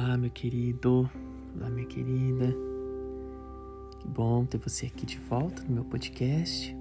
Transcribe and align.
Olá, 0.00 0.16
meu 0.16 0.30
querido. 0.30 1.10
Olá, 1.56 1.68
minha 1.68 1.84
querida. 1.84 2.54
Que 3.98 4.06
bom 4.06 4.46
ter 4.46 4.56
você 4.56 4.86
aqui 4.86 5.04
de 5.04 5.18
volta 5.18 5.60
no 5.64 5.74
meu 5.74 5.84
podcast. 5.84 6.76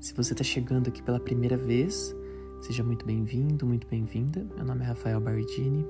Se 0.00 0.14
você 0.14 0.32
está 0.32 0.42
chegando 0.42 0.88
aqui 0.88 1.02
pela 1.02 1.20
primeira 1.20 1.58
vez, 1.58 2.16
seja 2.62 2.82
muito 2.82 3.04
bem-vindo, 3.04 3.66
muito 3.66 3.86
bem-vinda. 3.86 4.42
Meu 4.56 4.64
nome 4.64 4.84
é 4.84 4.86
Rafael 4.86 5.20
Bardini. 5.20 5.86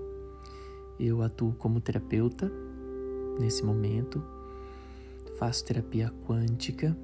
Eu 0.99 1.23
atuo 1.23 1.53
como 1.53 1.81
terapeuta 1.81 2.51
nesse 3.39 3.65
momento. 3.65 4.25
Faço 5.39 5.65
terapia 5.65 6.13
quântica. 6.27 6.97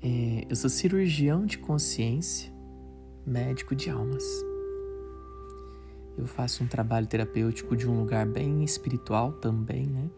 É, 0.00 0.46
eu 0.48 0.56
sou 0.56 0.70
cirurgião 0.70 1.44
de 1.44 1.58
consciência, 1.58 2.50
médico 3.26 3.76
de 3.76 3.90
almas. 3.90 4.49
Eu 6.20 6.26
faço 6.26 6.62
um 6.62 6.66
trabalho 6.66 7.06
terapêutico 7.06 7.74
de 7.74 7.88
um 7.88 7.98
lugar 7.98 8.26
bem 8.26 8.62
espiritual 8.62 9.32
também, 9.32 9.86
né? 9.86 10.10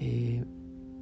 É, 0.00 0.44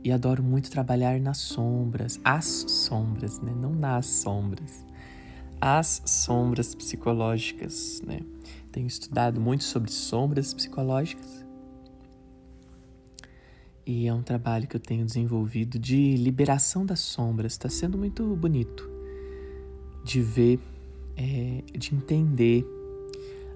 e 0.04 0.12
adoro 0.12 0.42
muito 0.42 0.70
trabalhar 0.70 1.18
nas 1.18 1.38
sombras, 1.38 2.20
as 2.22 2.44
sombras, 2.44 3.40
né? 3.40 3.54
Não 3.54 3.74
nas 3.74 4.04
sombras, 4.04 4.84
as 5.58 6.02
sombras 6.04 6.74
psicológicas, 6.74 8.02
né? 8.06 8.20
Tenho 8.70 8.86
estudado 8.86 9.40
muito 9.40 9.64
sobre 9.64 9.90
sombras 9.90 10.52
psicológicas 10.52 11.44
e 13.86 14.06
é 14.06 14.12
um 14.12 14.22
trabalho 14.22 14.68
que 14.68 14.76
eu 14.76 14.80
tenho 14.80 15.04
desenvolvido 15.04 15.78
de 15.78 16.16
liberação 16.16 16.84
das 16.84 17.00
sombras. 17.00 17.52
Está 17.52 17.70
sendo 17.70 17.96
muito 17.96 18.36
bonito 18.36 18.88
de 20.04 20.20
ver, 20.20 20.60
é, 21.16 21.64
de 21.76 21.94
entender 21.94 22.64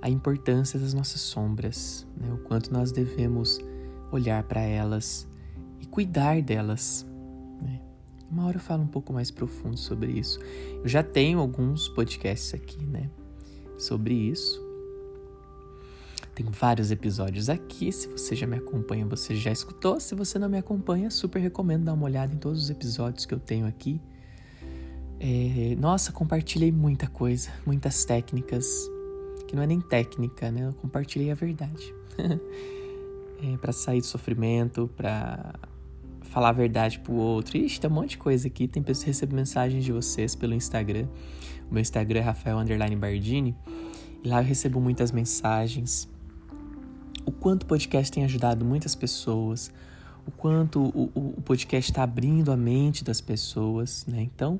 a 0.04 0.10
importância 0.10 0.78
das 0.78 0.92
nossas 0.92 1.22
sombras, 1.22 2.06
né? 2.14 2.30
o 2.30 2.36
quanto 2.36 2.70
nós 2.70 2.92
devemos 2.92 3.58
olhar 4.12 4.42
para 4.42 4.60
elas 4.60 5.26
e 5.80 5.86
cuidar 5.86 6.42
delas. 6.42 7.06
Né? 7.62 7.80
Uma 8.30 8.44
hora 8.44 8.58
eu 8.58 8.60
falo 8.60 8.82
um 8.82 8.86
pouco 8.86 9.14
mais 9.14 9.30
profundo 9.30 9.78
sobre 9.78 10.12
isso. 10.12 10.38
Eu 10.82 10.86
já 10.86 11.02
tenho 11.02 11.38
alguns 11.38 11.88
podcasts 11.88 12.52
aqui, 12.52 12.84
né, 12.84 13.08
sobre 13.78 14.12
isso. 14.12 14.62
Tem 16.34 16.44
vários 16.50 16.90
episódios 16.90 17.48
aqui. 17.48 17.90
Se 17.90 18.06
você 18.08 18.36
já 18.36 18.46
me 18.46 18.58
acompanha, 18.58 19.06
você 19.06 19.34
já 19.34 19.50
escutou. 19.50 19.98
Se 19.98 20.14
você 20.14 20.38
não 20.38 20.50
me 20.50 20.58
acompanha, 20.58 21.10
super 21.10 21.38
recomendo 21.38 21.84
dar 21.84 21.94
uma 21.94 22.04
olhada 22.04 22.34
em 22.34 22.36
todos 22.36 22.64
os 22.64 22.68
episódios 22.68 23.24
que 23.24 23.32
eu 23.32 23.40
tenho 23.40 23.66
aqui. 23.66 23.98
É, 25.18 25.74
nossa, 25.76 26.12
compartilhei 26.12 26.70
muita 26.70 27.06
coisa, 27.06 27.48
muitas 27.64 28.04
técnicas, 28.04 28.66
que 29.54 29.56
não 29.56 29.62
é 29.62 29.66
nem 29.68 29.80
técnica, 29.80 30.50
né? 30.50 30.66
Eu 30.66 30.72
compartilhei 30.74 31.30
a 31.30 31.34
verdade. 31.34 31.94
é, 32.18 33.56
para 33.58 33.72
sair 33.72 34.00
do 34.00 34.06
sofrimento, 34.06 34.90
para 34.96 35.54
falar 36.22 36.48
a 36.48 36.52
verdade 36.52 36.98
pro 36.98 37.12
outro. 37.12 37.56
Ixi, 37.56 37.80
tem 37.80 37.88
um 37.88 37.94
monte 37.94 38.10
de 38.10 38.18
coisa 38.18 38.48
aqui. 38.48 38.66
Tem 38.66 38.82
pessoas 38.82 39.04
que 39.04 39.10
recebem 39.10 39.36
mensagens 39.36 39.84
de 39.84 39.92
vocês 39.92 40.34
pelo 40.34 40.54
Instagram. 40.54 41.06
O 41.70 41.74
meu 41.74 41.80
Instagram 41.80 42.18
é 42.18 42.22
Rafael 42.22 42.58
Bardini. 42.98 43.56
E 44.24 44.28
lá 44.28 44.40
eu 44.40 44.44
recebo 44.44 44.80
muitas 44.80 45.12
mensagens. 45.12 46.08
O 47.24 47.30
quanto 47.30 47.62
o 47.62 47.66
podcast 47.66 48.10
tem 48.10 48.24
ajudado 48.24 48.64
muitas 48.64 48.96
pessoas. 48.96 49.72
O 50.26 50.32
quanto 50.32 50.82
o, 50.82 51.12
o, 51.14 51.34
o 51.38 51.42
podcast 51.42 51.92
está 51.92 52.02
abrindo 52.02 52.50
a 52.50 52.56
mente 52.56 53.04
das 53.04 53.20
pessoas, 53.20 54.04
né? 54.08 54.20
Então, 54.20 54.58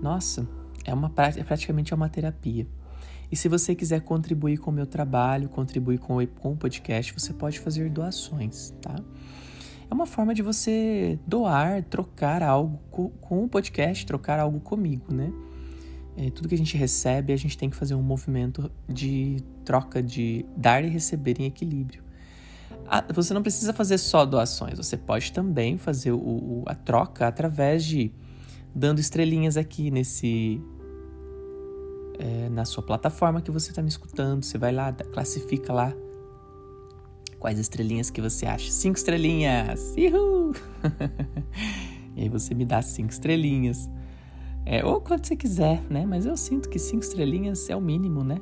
nossa, 0.00 0.46
é 0.84 0.94
uma 0.94 1.12
é 1.36 1.42
praticamente 1.42 1.92
é 1.92 1.96
uma 1.96 2.08
terapia. 2.08 2.64
E 3.30 3.36
se 3.36 3.48
você 3.48 3.74
quiser 3.74 4.00
contribuir 4.00 4.58
com 4.58 4.70
o 4.70 4.74
meu 4.74 4.86
trabalho, 4.86 5.48
contribuir 5.48 5.98
com, 5.98 6.18
o 6.18 6.56
podcast, 6.56 7.12
você 7.12 7.32
pode 7.32 7.60
fazer 7.60 7.88
doações, 7.88 8.74
tá? 8.82 8.96
É 9.88 9.94
uma 9.94 10.06
forma 10.06 10.34
de 10.34 10.42
você 10.42 11.18
doar, 11.26 11.82
trocar 11.84 12.42
algo 12.42 12.78
com, 12.90 13.44
o 13.44 13.48
podcast, 13.48 14.04
trocar 14.04 14.40
algo 14.40 14.60
comigo, 14.60 15.12
né? 15.12 15.32
É, 16.16 16.30
tudo 16.30 16.48
que 16.48 16.54
a 16.54 16.58
gente 16.58 16.76
recebe, 16.76 17.32
a 17.32 17.36
gente 17.36 17.56
tem 17.56 17.70
que 17.70 17.76
fazer 17.76 17.94
um 17.94 18.02
movimento 18.02 18.70
de 18.88 19.36
troca, 19.64 20.02
de 20.02 20.44
dar 20.56 20.84
e 20.84 20.88
receber 20.88 21.40
em 21.40 21.44
equilíbrio. 21.44 22.02
você 23.14 23.32
não 23.32 23.42
precisa 23.42 23.72
fazer 23.72 23.98
só 23.98 24.24
doações, 24.24 24.76
você 24.76 24.96
pode 24.96 25.32
também 25.32 25.78
fazer 25.78 26.12
o, 26.12 26.64
a 26.66 26.74
troca 26.74 27.28
através 27.28 27.84
de 27.84 28.12
dando 28.74 29.00
estrelinhas 29.00 29.56
aqui 29.56 29.90
nesse 29.90 30.60
é, 32.20 32.50
na 32.50 32.66
sua 32.66 32.82
plataforma 32.82 33.40
que 33.40 33.50
você 33.50 33.70
está 33.70 33.82
me 33.82 33.88
escutando. 33.88 34.44
Você 34.44 34.58
vai 34.58 34.72
lá, 34.72 34.92
classifica 34.92 35.72
lá 35.72 35.92
quais 37.38 37.58
estrelinhas 37.58 38.10
que 38.10 38.20
você 38.20 38.44
acha. 38.44 38.70
Cinco 38.70 38.98
estrelinhas! 38.98 39.94
Uhul! 39.96 40.54
e 42.14 42.22
aí 42.22 42.28
você 42.28 42.54
me 42.54 42.66
dá 42.66 42.82
cinco 42.82 43.10
estrelinhas. 43.10 43.88
É, 44.66 44.84
ou 44.84 45.00
quanto 45.00 45.26
você 45.26 45.34
quiser, 45.34 45.82
né? 45.88 46.04
Mas 46.04 46.26
eu 46.26 46.36
sinto 46.36 46.68
que 46.68 46.78
cinco 46.78 47.02
estrelinhas 47.02 47.70
é 47.70 47.74
o 47.74 47.80
mínimo, 47.80 48.22
né? 48.22 48.38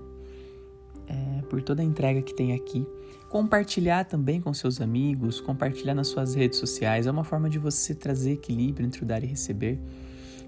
É, 1.07 1.43
por 1.43 1.63
toda 1.63 1.81
a 1.81 1.85
entrega 1.85 2.21
que 2.21 2.35
tem 2.35 2.53
aqui. 2.53 2.85
Compartilhar 3.31 4.05
também 4.05 4.41
com 4.41 4.53
seus 4.53 4.81
amigos, 4.81 5.41
compartilhar 5.41 5.95
nas 5.95 6.09
suas 6.09 6.35
redes 6.35 6.59
sociais 6.59 7.07
é 7.07 7.11
uma 7.11 7.25
forma 7.25 7.49
de 7.49 7.59
você 7.59 7.95
trazer 7.95 8.33
equilíbrio 8.33 8.87
entre 8.87 9.03
o 9.03 9.07
dar 9.07 9.23
e 9.23 9.27
receber. 9.27 9.79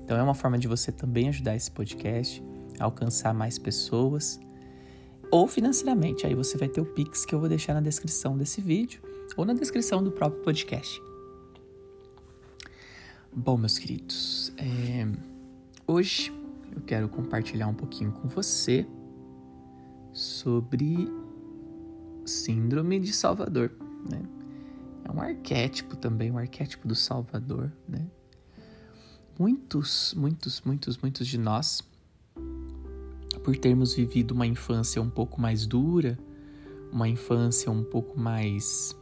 Então 0.02 0.18
é 0.18 0.22
uma 0.22 0.34
forma 0.34 0.58
de 0.58 0.66
você 0.66 0.90
também 0.90 1.28
ajudar 1.28 1.54
esse 1.54 1.70
podcast 1.70 2.42
alcançar 2.80 3.34
mais 3.34 3.58
pessoas 3.58 4.40
ou 5.30 5.46
financeiramente. 5.46 6.26
Aí 6.26 6.34
você 6.34 6.58
vai 6.58 6.68
ter 6.68 6.80
o 6.80 6.86
Pix 6.86 7.24
que 7.24 7.34
eu 7.34 7.40
vou 7.40 7.48
deixar 7.48 7.74
na 7.74 7.80
descrição 7.80 8.36
desse 8.36 8.60
vídeo 8.60 9.02
ou 9.36 9.44
na 9.44 9.52
descrição 9.52 10.02
do 10.02 10.10
próprio 10.10 10.42
podcast. 10.42 11.00
Bom, 13.32 13.56
meus 13.56 13.78
queridos, 13.78 14.52
é... 14.58 15.06
hoje 15.86 16.32
eu 16.74 16.80
quero 16.82 17.08
compartilhar 17.08 17.68
um 17.68 17.74
pouquinho 17.74 18.10
com 18.10 18.26
você 18.26 18.86
sobre 20.12 21.08
Síndrome 22.26 22.98
de 22.98 23.12
Salvador, 23.12 23.72
né? 24.10 24.20
É 25.04 25.12
um 25.12 25.20
arquétipo 25.20 25.96
também, 25.96 26.30
um 26.30 26.38
arquétipo 26.38 26.86
do 26.86 26.94
Salvador, 26.94 27.72
né? 27.88 28.06
Muitos, 29.38 30.12
muitos, 30.14 30.60
muitos, 30.62 30.98
muitos 30.98 31.26
de 31.26 31.38
nós 31.38 31.82
por 33.42 33.56
termos 33.56 33.94
vivido 33.94 34.32
uma 34.32 34.46
infância 34.46 35.00
um 35.00 35.10
pouco 35.10 35.40
mais 35.40 35.66
dura, 35.66 36.18
uma 36.92 37.08
infância 37.08 37.70
um 37.70 37.82
pouco 37.82 38.18
mais 38.18 38.96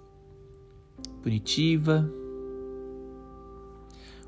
punitiva, 1.22 2.10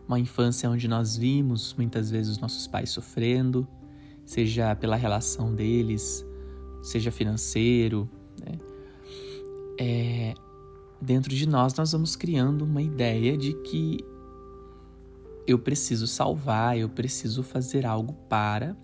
uma 0.06 0.18
infância 0.18 0.68
onde 0.68 0.88
nós 0.88 1.16
vimos 1.16 1.74
muitas 1.74 2.10
vezes 2.10 2.32
os 2.32 2.38
nossos 2.38 2.66
pais 2.66 2.90
sofrendo, 2.90 3.66
seja 4.24 4.74
pela 4.74 4.96
relação 4.96 5.54
deles, 5.54 6.26
seja 6.82 7.12
financeiro, 7.12 8.08
né? 8.40 8.58
é, 9.78 10.34
dentro 11.00 11.34
de 11.34 11.48
nós 11.48 11.74
nós 11.74 11.92
vamos 11.92 12.16
criando 12.16 12.62
uma 12.62 12.82
ideia 12.82 13.36
de 13.36 13.54
que 13.62 14.04
eu 15.46 15.58
preciso 15.58 16.06
salvar, 16.06 16.78
eu 16.78 16.88
preciso 16.88 17.42
fazer 17.42 17.86
algo 17.86 18.12
para 18.28 18.76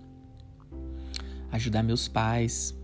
ajudar 1.50 1.82
meus 1.82 2.08
pais, 2.08 2.76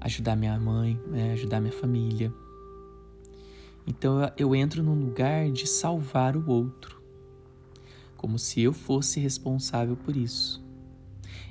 ajudar 0.00 0.36
minha 0.36 0.58
mãe, 0.58 1.00
né, 1.06 1.32
ajudar 1.32 1.60
minha 1.60 1.72
família. 1.72 2.32
Então 3.86 4.30
eu, 4.36 4.54
entro 4.54 4.82
num 4.82 4.94
lugar 4.94 5.50
de 5.50 5.66
salvar 5.66 6.36
o 6.36 6.48
outro, 6.50 7.02
como 8.16 8.38
se 8.38 8.60
eu 8.60 8.72
fosse 8.72 9.18
responsável 9.18 9.96
por 9.96 10.16
isso. 10.16 10.62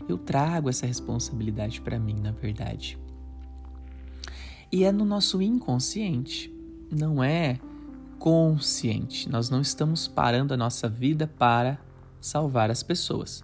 Eu 0.08 0.18
trago 0.18 0.70
essa 0.70 0.86
responsabilidade 0.86 1.82
para 1.82 2.00
mim, 2.00 2.16
na 2.22 2.32
verdade. 2.32 2.98
E 4.72 4.84
é 4.84 4.92
no 4.92 5.04
nosso 5.04 5.42
inconsciente, 5.42 6.54
não 6.92 7.24
é 7.24 7.60
consciente. 8.20 9.30
Nós 9.30 9.50
não 9.50 9.62
estamos 9.62 10.08
parando 10.08 10.54
a 10.54 10.58
nossa 10.58 10.88
vida 10.88 11.28
para 11.28 11.80
salvar 12.22 12.70
as 12.70 12.84
pessoas. 12.84 13.44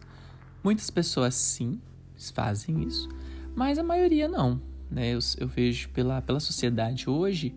Muitas 0.63 0.89
pessoas 0.89 1.35
sim, 1.35 1.79
fazem 2.31 2.83
isso, 2.83 3.09
mas 3.55 3.77
a 3.77 3.83
maioria 3.83 4.27
não. 4.27 4.61
Né? 4.89 5.13
Eu, 5.13 5.19
eu 5.37 5.47
vejo 5.47 5.89
pela, 5.89 6.21
pela 6.21 6.39
sociedade 6.39 7.09
hoje, 7.09 7.53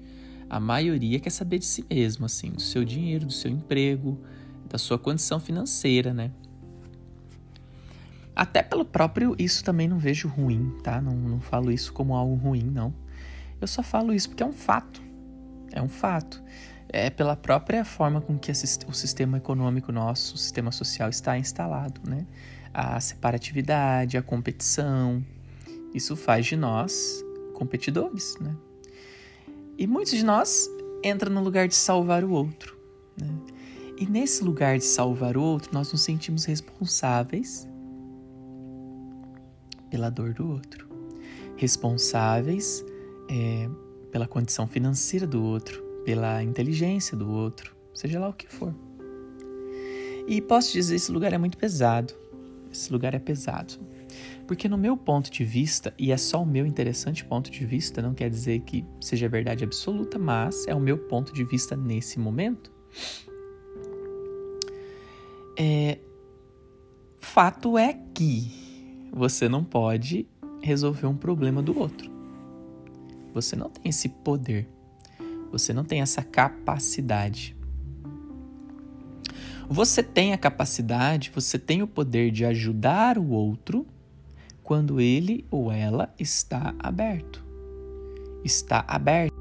a 0.48 0.60
maioria 0.60 1.18
quer 1.18 1.30
saber 1.30 1.58
de 1.58 1.66
si 1.66 1.84
mesmo, 1.88 2.24
assim, 2.24 2.50
do 2.50 2.60
seu 2.62 2.84
dinheiro, 2.84 3.26
do 3.26 3.32
seu 3.32 3.50
emprego, 3.50 4.18
da 4.68 4.78
sua 4.78 4.98
condição 4.98 5.40
financeira, 5.40 6.14
né? 6.14 6.30
Até 8.34 8.62
pelo 8.62 8.84
próprio, 8.84 9.34
isso 9.38 9.64
também 9.64 9.88
não 9.88 9.98
vejo 9.98 10.28
ruim, 10.28 10.76
tá? 10.82 11.00
Não, 11.00 11.14
não 11.14 11.40
falo 11.40 11.72
isso 11.72 11.92
como 11.92 12.14
algo 12.14 12.34
ruim, 12.34 12.62
não. 12.62 12.92
Eu 13.60 13.66
só 13.66 13.82
falo 13.82 14.12
isso 14.12 14.28
porque 14.28 14.42
é 14.42 14.46
um 14.46 14.52
fato. 14.52 15.02
É 15.72 15.80
um 15.80 15.88
fato. 15.88 16.42
É 16.88 17.10
pela 17.10 17.34
própria 17.34 17.84
forma 17.84 18.20
com 18.20 18.38
que 18.38 18.52
o 18.52 18.92
sistema 18.92 19.38
econômico 19.38 19.90
nosso, 19.90 20.34
o 20.34 20.38
sistema 20.38 20.70
social 20.70 21.08
está 21.08 21.38
instalado, 21.38 22.00
né? 22.08 22.26
A 22.76 23.00
separatividade, 23.00 24.18
a 24.18 24.22
competição. 24.22 25.24
Isso 25.94 26.14
faz 26.14 26.44
de 26.44 26.56
nós 26.56 27.24
competidores, 27.54 28.36
né? 28.38 28.54
E 29.78 29.86
muitos 29.86 30.12
de 30.12 30.22
nós 30.22 30.68
entram 31.02 31.32
no 31.32 31.42
lugar 31.42 31.66
de 31.68 31.74
salvar 31.74 32.22
o 32.22 32.30
outro, 32.30 32.78
né? 33.18 33.28
E 33.98 34.04
nesse 34.04 34.44
lugar 34.44 34.76
de 34.76 34.84
salvar 34.84 35.38
o 35.38 35.42
outro, 35.42 35.70
nós 35.72 35.90
nos 35.90 36.02
sentimos 36.02 36.44
responsáveis 36.44 37.66
pela 39.88 40.10
dor 40.10 40.34
do 40.34 40.46
outro, 40.46 40.86
responsáveis 41.56 42.84
é, 43.30 43.70
pela 44.12 44.28
condição 44.28 44.66
financeira 44.66 45.26
do 45.26 45.42
outro, 45.42 45.82
pela 46.04 46.42
inteligência 46.42 47.16
do 47.16 47.30
outro, 47.30 47.74
seja 47.94 48.20
lá 48.20 48.28
o 48.28 48.34
que 48.34 48.46
for. 48.46 48.74
E 50.28 50.42
posso 50.42 50.72
dizer, 50.74 50.96
esse 50.96 51.10
lugar 51.10 51.32
é 51.32 51.38
muito 51.38 51.56
pesado. 51.56 52.25
Esse 52.76 52.92
lugar 52.92 53.14
é 53.14 53.18
pesado. 53.18 53.74
Porque 54.46 54.68
no 54.68 54.78
meu 54.78 54.96
ponto 54.96 55.30
de 55.30 55.44
vista, 55.44 55.92
e 55.98 56.12
é 56.12 56.16
só 56.16 56.42
o 56.42 56.46
meu 56.46 56.64
interessante 56.64 57.24
ponto 57.24 57.50
de 57.50 57.64
vista, 57.64 58.00
não 58.00 58.14
quer 58.14 58.30
dizer 58.30 58.60
que 58.60 58.84
seja 59.00 59.28
verdade 59.28 59.64
absoluta, 59.64 60.18
mas 60.18 60.66
é 60.66 60.74
o 60.74 60.80
meu 60.80 60.98
ponto 60.98 61.32
de 61.32 61.42
vista 61.44 61.76
nesse 61.76 62.18
momento. 62.18 62.70
É, 65.58 65.98
fato 67.16 67.78
é 67.78 67.94
que 68.14 69.08
você 69.12 69.48
não 69.48 69.64
pode 69.64 70.28
resolver 70.62 71.06
um 71.06 71.16
problema 71.16 71.62
do 71.62 71.78
outro. 71.78 72.10
Você 73.32 73.56
não 73.56 73.70
tem 73.70 73.88
esse 73.88 74.08
poder. 74.08 74.68
Você 75.50 75.72
não 75.72 75.84
tem 75.84 76.02
essa 76.02 76.22
capacidade. 76.22 77.55
Você 79.68 80.00
tem 80.02 80.32
a 80.32 80.38
capacidade, 80.38 81.32
você 81.34 81.58
tem 81.58 81.82
o 81.82 81.88
poder 81.88 82.30
de 82.30 82.44
ajudar 82.44 83.18
o 83.18 83.30
outro 83.30 83.84
quando 84.62 85.00
ele 85.00 85.44
ou 85.50 85.72
ela 85.72 86.14
está 86.18 86.74
aberto. 86.78 87.44
Está 88.44 88.84
aberto. 88.86 89.34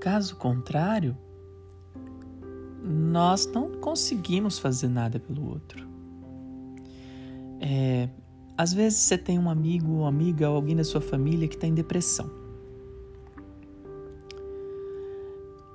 Caso 0.00 0.36
contrário, 0.36 1.16
nós 2.82 3.46
não 3.46 3.72
conseguimos 3.80 4.58
fazer 4.58 4.88
nada 4.88 5.18
pelo 5.18 5.48
outro. 5.48 5.88
É, 7.58 8.10
às 8.56 8.72
vezes 8.72 9.00
você 9.00 9.18
tem 9.18 9.38
um 9.38 9.50
amigo 9.50 9.92
ou 9.92 10.06
amiga 10.06 10.48
ou 10.48 10.56
alguém 10.56 10.76
da 10.76 10.84
sua 10.84 11.00
família 11.00 11.48
que 11.48 11.54
está 11.54 11.66
em 11.66 11.74
depressão. 11.74 12.30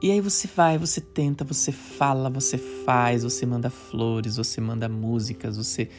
E 0.02 0.10
aí 0.12 0.22
você 0.22 0.48
vai, 0.48 0.78
você 0.78 1.02
tenta, 1.02 1.44
você 1.44 1.74
fala, 1.74 2.30
você 2.30 2.58
faz, 2.58 3.24
você 3.24 3.46
manda 3.46 3.70
flores, 3.70 4.38
você 4.38 4.62
manda 4.62 4.88
músicas, 4.88 5.58
você 5.58 5.90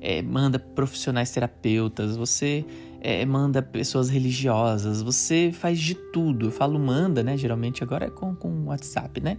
é, 0.00 0.20
manda 0.22 0.58
profissionais 0.58 1.30
terapeutas, 1.30 2.16
você 2.16 2.64
é, 3.00 3.24
manda 3.24 3.62
pessoas 3.62 4.10
religiosas, 4.10 5.00
você 5.02 5.52
faz 5.52 5.78
de 5.78 5.94
tudo. 5.94 6.46
Eu 6.46 6.50
falo 6.50 6.80
manda, 6.80 7.22
né? 7.22 7.36
Geralmente 7.36 7.84
agora 7.84 8.06
é 8.06 8.10
com, 8.10 8.34
com 8.34 8.64
WhatsApp, 8.64 9.20
né? 9.20 9.38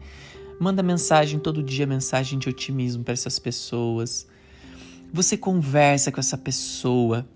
Manda 0.61 0.81
mensagem 0.81 1.37
todo 1.37 1.61
dia, 1.61 1.85
mensagem 1.85 2.39
de 2.39 2.47
otimismo 2.47 3.03
para 3.03 3.13
essas 3.13 3.37
pessoas. 3.37 4.25
Você 5.13 5.37
conversa 5.37 6.11
com 6.11 6.19
essa 6.19 6.37
pessoa. 6.37 7.27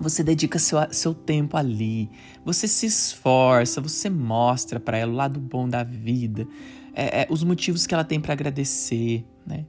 Você 0.00 0.22
dedica 0.22 0.58
seu, 0.58 0.78
seu 0.92 1.12
tempo 1.12 1.56
ali. 1.56 2.08
Você 2.44 2.68
se 2.68 2.86
esforça, 2.86 3.80
você 3.80 4.08
mostra 4.08 4.78
para 4.78 4.96
ela 4.96 5.12
o 5.12 5.16
lado 5.16 5.40
bom 5.40 5.68
da 5.68 5.82
vida, 5.82 6.46
é, 6.94 7.22
é, 7.22 7.26
os 7.28 7.42
motivos 7.42 7.86
que 7.86 7.94
ela 7.94 8.04
tem 8.04 8.20
para 8.20 8.32
agradecer, 8.32 9.24
né? 9.46 9.66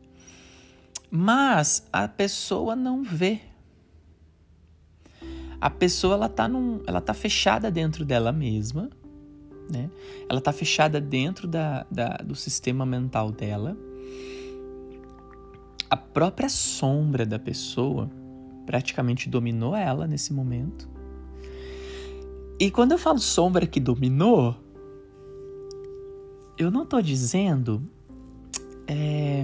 Mas 1.10 1.88
a 1.92 2.08
pessoa 2.08 2.76
não 2.76 3.04
vê. 3.04 3.42
A 5.60 5.70
pessoa 5.70 6.14
ela 6.14 6.30
tá, 6.30 6.48
num, 6.48 6.82
ela 6.86 7.02
tá 7.02 7.14
fechada 7.14 7.72
dentro 7.72 8.06
dela 8.06 8.32
mesma, 8.32 8.90
né? 9.70 9.90
Ela 10.30 10.40
tá 10.40 10.54
fechada 10.54 11.02
dentro 11.02 11.48
da, 11.48 11.86
da, 11.90 12.18
do 12.18 12.36
sistema 12.36 12.86
mental 12.86 13.32
dela 13.32 13.76
a 15.90 15.98
própria 15.98 16.50
sombra 16.50 17.26
da 17.26 17.40
pessoa 17.40 18.10
praticamente 18.66 19.28
dominou 19.28 19.76
ela 19.76 20.06
nesse 20.06 20.32
momento. 20.32 20.88
E 22.60 22.70
quando 22.70 22.92
eu 22.92 22.98
falo 22.98 23.20
sombra 23.20 23.66
que 23.66 23.80
dominou, 23.80 24.56
eu 26.58 26.70
não 26.70 26.84
estou 26.84 27.02
dizendo 27.02 27.82
é, 28.86 29.44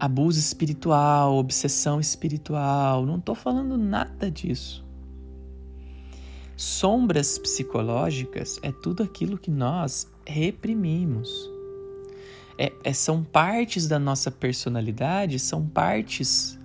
abuso 0.00 0.38
espiritual, 0.38 1.36
obsessão 1.36 2.00
espiritual, 2.00 3.04
não 3.04 3.16
estou 3.16 3.34
falando 3.34 3.76
nada 3.76 4.30
disso. 4.30 4.86
Sombras 6.56 7.36
psicológicas 7.36 8.58
é 8.62 8.72
tudo 8.72 9.02
aquilo 9.02 9.36
que 9.36 9.50
nós 9.50 10.10
reprimimos 10.24 11.57
é, 12.58 12.72
é, 12.82 12.92
são 12.92 13.22
partes 13.22 13.86
da 13.86 14.00
nossa 14.00 14.32
personalidade, 14.32 15.38
são 15.38 15.64
partes 15.64 16.58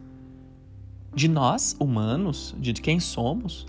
de 1.14 1.28
nós, 1.28 1.76
humanos, 1.80 2.56
de 2.60 2.74
quem 2.74 3.00
somos, 3.00 3.68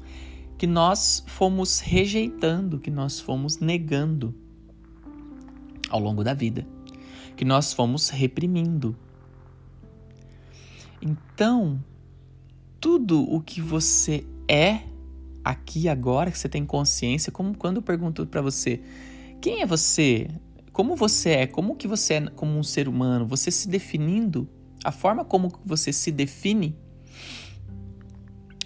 que 0.56 0.66
nós 0.66 1.22
fomos 1.26 1.80
rejeitando, 1.80 2.78
que 2.78 2.90
nós 2.90 3.20
fomos 3.20 3.58
negando 3.58 4.34
ao 5.90 6.00
longo 6.00 6.24
da 6.24 6.32
vida, 6.32 6.66
que 7.36 7.44
nós 7.44 7.74
fomos 7.74 8.08
reprimindo. 8.08 8.96
Então, 11.02 11.78
tudo 12.80 13.22
o 13.30 13.42
que 13.42 13.60
você 13.60 14.26
é 14.48 14.84
aqui 15.44 15.90
agora, 15.90 16.30
que 16.30 16.38
você 16.38 16.48
tem 16.48 16.64
consciência, 16.64 17.30
como 17.30 17.54
quando 17.54 17.76
eu 17.76 17.82
pergunto 17.82 18.26
para 18.26 18.40
você, 18.40 18.80
quem 19.42 19.60
é 19.60 19.66
você? 19.66 20.30
Como 20.74 20.96
você 20.96 21.30
é, 21.30 21.46
como 21.46 21.76
que 21.76 21.86
você 21.86 22.14
é 22.14 22.20
como 22.26 22.58
um 22.58 22.62
ser 22.64 22.88
humano, 22.88 23.24
você 23.24 23.48
se 23.48 23.68
definindo, 23.68 24.48
a 24.82 24.90
forma 24.90 25.24
como 25.24 25.52
você 25.64 25.92
se 25.92 26.10
define, 26.10 26.76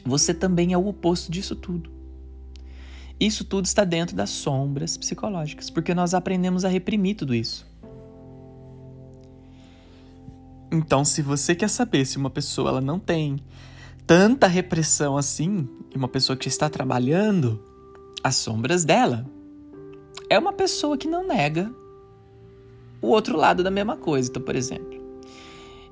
você 0.07 0.33
também 0.33 0.73
é 0.73 0.79
o 0.79 0.89
oposto 0.89 1.31
disso 1.31 1.55
tudo. 1.55 1.93
Isso 3.21 3.45
tudo 3.45 3.67
está 3.67 3.85
dentro 3.85 4.17
das 4.17 4.31
sombras 4.31 4.97
psicológicas, 4.97 5.69
porque 5.69 5.93
nós 5.93 6.15
aprendemos 6.15 6.65
a 6.65 6.69
reprimir 6.69 7.15
tudo 7.15 7.35
isso. 7.35 7.67
Então, 10.73 11.05
se 11.05 11.21
você 11.21 11.55
quer 11.55 11.69
saber 11.69 12.07
se 12.07 12.17
uma 12.17 12.31
pessoa 12.31 12.71
ela 12.71 12.81
não 12.81 12.99
tem 12.99 13.37
tanta 14.07 14.47
repressão 14.47 15.19
assim, 15.19 15.69
e 15.95 15.99
uma 15.99 16.09
pessoa 16.09 16.39
que 16.39 16.49
está 16.49 16.71
trabalhando 16.71 17.63
as 18.25 18.37
sombras 18.37 18.83
dela, 18.83 19.27
é 20.31 20.39
uma 20.39 20.55
pessoa 20.55 20.97
que 20.97 21.07
não 21.07 21.27
nega 21.27 21.71
o 23.01 23.09
outro 23.09 23.37
lado 23.37 23.63
da 23.63 23.71
mesma 23.71 23.97
coisa. 23.97 24.29
Então, 24.29 24.43
por 24.43 24.57
exemplo, 24.57 24.99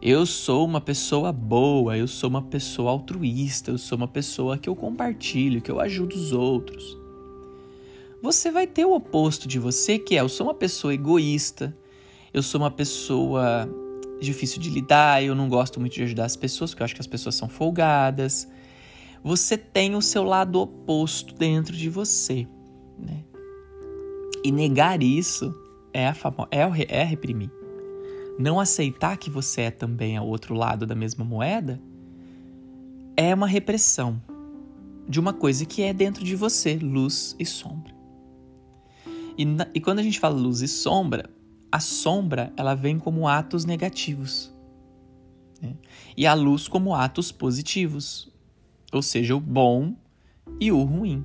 eu 0.01 0.27
sou 0.27 0.65
uma 0.65 0.81
pessoa 0.81 1.33
boa, 1.33 1.97
eu 1.97 2.07
sou 2.07 2.29
uma 2.29 2.43
pessoa 2.43 2.91
altruísta, 2.91 3.71
eu 3.71 3.79
sou 3.79 3.97
uma 3.97 4.09
pessoa 4.09 4.59
que 4.59 4.69
eu 4.69 4.77
compartilho, 4.77 5.61
que 5.61 5.71
eu 5.71 5.81
ajudo 5.81 6.15
os 6.15 6.33
outros. 6.33 6.99
Você 8.23 8.51
vai 8.51 8.67
ter 8.67 8.85
o 8.85 8.95
oposto 8.95 9.49
de 9.49 9.59
você, 9.59 9.99
que 9.99 10.17
é 10.17 10.21
eu 10.21 10.29
sou 10.29 10.47
uma 10.47 10.55
pessoa 10.55 10.93
egoísta, 10.93 11.77
eu 12.33 12.43
sou 12.43 12.61
uma 12.61 12.71
pessoa 12.71 13.69
difícil 14.21 14.61
de 14.61 14.71
lidar, 14.71 15.23
eu 15.23 15.35
não 15.35 15.49
gosto 15.49 15.79
muito 15.81 15.95
de 15.95 16.03
ajudar 16.03 16.25
as 16.25 16.37
pessoas, 16.37 16.71
porque 16.71 16.83
eu 16.83 16.85
acho 16.87 16.95
que 16.95 17.01
as 17.01 17.07
pessoas 17.07 17.35
são 17.35 17.49
folgadas. 17.49 18.49
Você 19.23 19.57
tem 19.57 19.95
o 19.95 20.03
seu 20.03 20.25
lado 20.25 20.61
oposto 20.61 21.35
dentro 21.35 21.77
de 21.77 21.89
você, 21.89 22.47
né? 22.99 23.25
E 24.45 24.53
negar 24.53 25.03
isso 25.03 25.55
é, 25.97 26.09
a 26.09 26.15
famo 26.15 26.47
é, 26.51 26.61
é 26.89 27.03
reprimir. 27.03 27.51
Não 28.39 28.61
aceitar 28.61 29.17
que 29.17 29.31
você 29.31 29.63
é 29.63 29.71
também 29.71 30.19
ao 30.19 30.29
outro 30.29 30.55
lado 30.55 30.87
da 30.87 30.95
mesma 30.95 31.25
moeda 31.25 31.81
é 33.17 33.35
uma 33.35 33.47
repressão 33.47 34.21
de 35.09 35.19
uma 35.19 35.33
coisa 35.33 35.65
que 35.65 35.83
é 35.83 35.95
dentro 35.95 36.23
de 36.23 36.37
você, 36.37 36.77
luz 36.77 37.35
e 37.39 37.47
sombra. 37.47 37.95
E, 39.39 39.47
na, 39.47 39.67
e 39.75 39.81
quando 39.81 40.01
a 40.01 40.03
gente 40.03 40.21
fala 40.21 40.37
luz 40.37 40.61
e 40.61 40.69
sombra, 40.69 41.31
a 41.73 41.81
sombra 41.81 42.53
ela 42.59 42.75
vem 42.75 42.99
como 42.99 43.27
atos 43.27 43.65
negativos 43.65 44.55
né? 45.63 45.75
e 46.15 46.27
a 46.27 46.35
luz 46.35 46.69
como 46.69 46.95
atos 46.95 47.33
positivos, 47.33 48.31
ou 48.93 49.01
seja, 49.01 49.35
o 49.35 49.41
bom 49.41 49.97
e 50.61 50.71
o 50.71 50.83
ruim. 50.83 51.25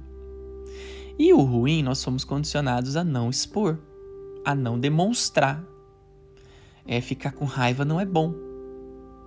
E 1.20 1.34
o 1.34 1.42
ruim 1.42 1.84
nós 1.84 1.98
somos 1.98 2.24
condicionados 2.24 2.96
a 2.96 3.04
não 3.04 3.30
expor 3.30 3.91
a 4.46 4.56
não 4.56 4.80
demonstrar. 4.80 5.64
É 6.86 7.00
ficar 7.00 7.32
com 7.32 7.46
raiva 7.46 7.86
não 7.86 8.00
é 8.00 8.06
bom. 8.06 8.34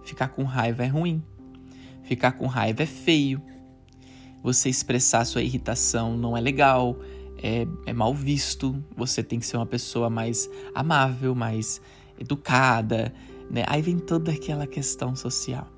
Ficar 0.05 0.29
com 0.29 0.45
raiva 0.45 0.85
é 0.85 0.89
ruim. 0.89 1.23
Ficar 2.03 2.33
com 2.33 2.47
raiva 2.47 2.83
é 2.83 2.87
feio. 2.87 3.41
Você 4.43 4.69
expressar 4.69 5.25
sua 5.25 5.43
irritação 5.43 6.17
não 6.17 6.37
é 6.37 6.41
legal. 6.41 6.99
é, 7.45 7.67
é 7.85 7.93
mal 7.93 8.15
visto, 8.15 8.83
você 8.97 9.23
tem 9.23 9.39
que 9.39 9.47
ser 9.47 9.59
uma 9.59 9.67
pessoa 9.67 10.09
mais 10.09 10.49
amável, 10.75 11.35
mais 11.35 11.79
educada, 12.19 13.13
né? 13.51 13.65
Aí 13.67 13.83
vem 13.83 13.99
toda 13.99 14.33
aquela 14.33 14.67
questão 14.67 15.15
social. 15.15 15.69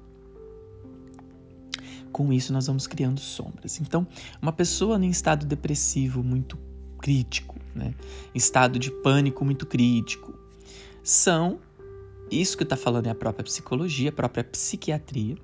Com 2.12 2.32
isso, 2.32 2.52
nós 2.52 2.68
vamos 2.68 2.86
criando 2.86 3.18
sombras. 3.18 3.80
Então, 3.80 4.06
uma 4.40 4.52
pessoa 4.52 4.96
em 5.04 5.10
estado 5.10 5.44
depressivo 5.44 6.22
muito 6.22 6.56
crítico, 7.00 7.55
né? 7.76 7.94
estado 8.34 8.78
de 8.78 8.90
pânico 8.90 9.44
muito 9.44 9.66
crítico, 9.66 10.38
são, 11.02 11.60
isso 12.30 12.56
que 12.56 12.62
está 12.62 12.76
falando 12.76 13.06
é 13.06 13.10
a 13.10 13.14
própria 13.14 13.44
psicologia, 13.44 14.08
a 14.08 14.12
própria 14.12 14.42
psiquiatria, 14.42 15.36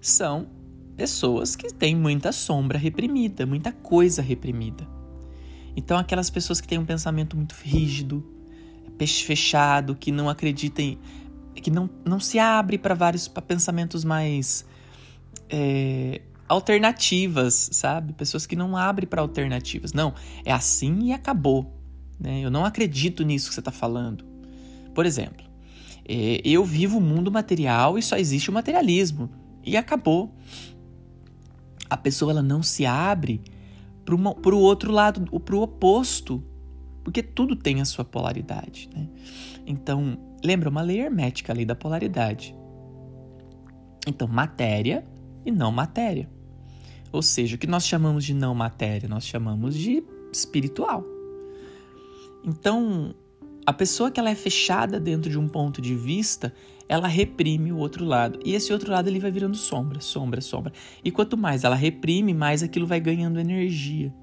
são 0.00 0.48
pessoas 0.96 1.54
que 1.54 1.72
têm 1.72 1.94
muita 1.94 2.32
sombra 2.32 2.78
reprimida, 2.78 3.46
muita 3.46 3.70
coisa 3.70 4.22
reprimida. 4.22 4.88
Então, 5.76 5.98
aquelas 5.98 6.30
pessoas 6.30 6.60
que 6.60 6.66
têm 6.66 6.78
um 6.78 6.86
pensamento 6.86 7.36
muito 7.36 7.54
rígido, 7.62 8.24
fechado, 8.98 9.94
que 9.94 10.10
não 10.10 10.28
acreditem, 10.28 10.98
que 11.54 11.70
não, 11.70 11.90
não 12.04 12.18
se 12.18 12.38
abre 12.38 12.78
para 12.78 12.94
vários 12.94 13.28
pra 13.28 13.42
pensamentos 13.42 14.04
mais 14.04 14.64
é, 15.50 16.22
alternativas, 16.48 17.70
sabe? 17.72 18.12
Pessoas 18.12 18.46
que 18.46 18.56
não 18.56 18.76
abrem 18.76 19.08
para 19.08 19.20
alternativas. 19.20 19.92
Não, 19.92 20.14
é 20.44 20.52
assim 20.52 21.04
e 21.04 21.12
acabou. 21.12 21.74
Né? 22.18 22.40
Eu 22.40 22.50
não 22.50 22.64
acredito 22.64 23.22
nisso 23.22 23.48
que 23.48 23.54
você 23.54 23.60
está 23.60 23.72
falando. 23.72 24.24
Por 24.94 25.04
exemplo, 25.04 25.44
é, 26.08 26.40
eu 26.44 26.64
vivo 26.64 26.98
o 26.98 27.00
mundo 27.00 27.30
material 27.30 27.98
e 27.98 28.02
só 28.02 28.16
existe 28.16 28.50
o 28.50 28.52
materialismo. 28.52 29.30
E 29.64 29.76
acabou. 29.76 30.34
A 31.90 31.96
pessoa 31.96 32.32
ela 32.32 32.42
não 32.42 32.62
se 32.62 32.86
abre 32.86 33.40
para 34.04 34.14
o 34.54 34.58
outro 34.58 34.92
lado, 34.92 35.40
para 35.40 35.56
o 35.56 35.62
oposto, 35.62 36.42
porque 37.02 37.22
tudo 37.22 37.56
tem 37.56 37.80
a 37.80 37.84
sua 37.84 38.04
polaridade. 38.04 38.88
Né? 38.94 39.08
Então, 39.66 40.16
lembra 40.44 40.68
uma 40.68 40.80
lei 40.80 41.00
hermética, 41.00 41.52
a 41.52 41.56
lei 41.56 41.64
da 41.64 41.74
polaridade. 41.74 42.54
Então, 44.06 44.28
matéria 44.28 45.04
e 45.44 45.50
não 45.50 45.72
matéria. 45.72 46.28
Ou 47.12 47.22
seja, 47.22 47.56
o 47.56 47.58
que 47.58 47.66
nós 47.66 47.86
chamamos 47.86 48.24
de 48.24 48.34
não 48.34 48.54
matéria, 48.54 49.08
nós 49.08 49.24
chamamos 49.24 49.74
de 49.74 50.02
espiritual. 50.32 51.04
Então, 52.44 53.14
a 53.66 53.72
pessoa 53.72 54.10
que 54.10 54.20
ela 54.20 54.30
é 54.30 54.34
fechada 54.34 55.00
dentro 55.00 55.30
de 55.30 55.38
um 55.38 55.48
ponto 55.48 55.80
de 55.80 55.94
vista, 55.94 56.54
ela 56.88 57.08
reprime 57.08 57.72
o 57.72 57.78
outro 57.78 58.04
lado. 58.04 58.38
E 58.44 58.54
esse 58.54 58.72
outro 58.72 58.92
lado 58.92 59.08
ele 59.08 59.18
vai 59.18 59.30
virando 59.30 59.56
sombra, 59.56 60.00
sombra, 60.00 60.40
sombra. 60.40 60.72
E 61.04 61.10
quanto 61.10 61.36
mais 61.36 61.64
ela 61.64 61.74
reprime, 61.74 62.32
mais 62.32 62.62
aquilo 62.62 62.86
vai 62.86 63.00
ganhando 63.00 63.40
energia. 63.40 64.14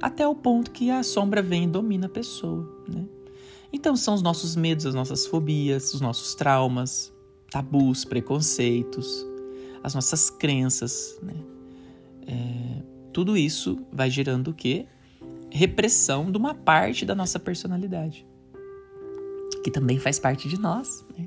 Até 0.00 0.26
o 0.26 0.34
ponto 0.34 0.70
que 0.70 0.90
a 0.90 1.02
sombra 1.02 1.42
vem 1.42 1.64
e 1.64 1.66
domina 1.66 2.06
a 2.06 2.08
pessoa, 2.08 2.68
né? 2.88 3.04
Então 3.72 3.96
são 3.96 4.14
os 4.14 4.22
nossos 4.22 4.54
medos, 4.54 4.86
as 4.86 4.94
nossas 4.94 5.26
fobias, 5.26 5.92
os 5.92 6.00
nossos 6.00 6.34
traumas, 6.34 7.12
tabus, 7.50 8.04
preconceitos, 8.04 9.26
as 9.82 9.94
nossas 9.94 10.30
crenças, 10.30 11.18
né? 11.20 11.34
É, 12.28 12.82
tudo 13.12 13.36
isso 13.36 13.84
vai 13.90 14.10
gerando 14.10 14.52
o 14.52 14.54
quê? 14.54 14.86
Repressão 15.50 16.30
de 16.30 16.38
uma 16.38 16.54
parte 16.54 17.04
da 17.04 17.14
nossa 17.14 17.40
personalidade, 17.40 18.26
que 19.64 19.70
também 19.70 19.98
faz 19.98 20.18
parte 20.18 20.48
de 20.48 20.60
nós, 20.60 21.04
né? 21.18 21.26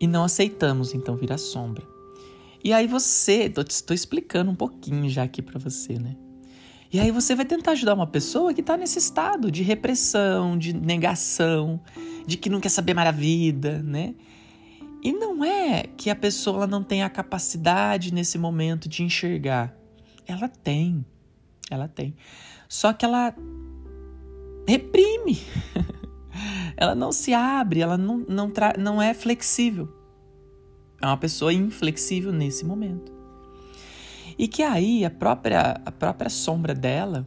e 0.00 0.06
não 0.06 0.24
aceitamos 0.24 0.94
então 0.94 1.16
vir 1.16 1.36
sombra. 1.38 1.86
E 2.62 2.72
aí 2.72 2.86
você, 2.86 3.52
estou 3.56 3.94
explicando 3.94 4.50
um 4.50 4.54
pouquinho 4.54 5.08
já 5.08 5.22
aqui 5.22 5.42
para 5.42 5.58
você, 5.58 5.98
né? 5.98 6.16
E 6.92 6.98
aí 6.98 7.10
você 7.10 7.34
vai 7.34 7.44
tentar 7.44 7.72
ajudar 7.72 7.94
uma 7.94 8.06
pessoa 8.06 8.54
que 8.54 8.60
está 8.60 8.76
nesse 8.76 8.98
estado 8.98 9.50
de 9.50 9.62
repressão, 9.62 10.56
de 10.56 10.72
negação, 10.72 11.80
de 12.26 12.36
que 12.36 12.48
não 12.48 12.60
quer 12.60 12.70
saber 12.70 12.94
mais 12.94 13.08
a 13.08 13.12
vida, 13.12 13.82
né? 13.82 14.14
E 15.02 15.12
não 15.12 15.44
é 15.44 15.84
que 15.96 16.10
a 16.10 16.16
pessoa 16.16 16.66
não 16.66 16.82
tem 16.82 17.02
a 17.02 17.10
capacidade 17.10 18.12
nesse 18.12 18.38
momento 18.38 18.88
de 18.88 19.02
enxergar. 19.02 19.77
Ela 20.28 20.46
tem. 20.46 21.04
Ela 21.70 21.88
tem. 21.88 22.14
Só 22.68 22.92
que 22.92 23.04
ela 23.04 23.34
reprime. 24.68 25.40
ela 26.76 26.94
não 26.94 27.10
se 27.10 27.32
abre, 27.32 27.80
ela 27.80 27.96
não, 27.96 28.18
não, 28.28 28.52
não 28.78 29.02
é 29.02 29.14
flexível. 29.14 29.88
É 31.00 31.06
uma 31.06 31.16
pessoa 31.16 31.52
inflexível 31.52 32.30
nesse 32.30 32.64
momento. 32.64 33.10
E 34.38 34.46
que 34.46 34.62
aí 34.62 35.04
a 35.04 35.10
própria, 35.10 35.80
a 35.84 35.90
própria 35.90 36.28
sombra 36.28 36.74
dela, 36.74 37.26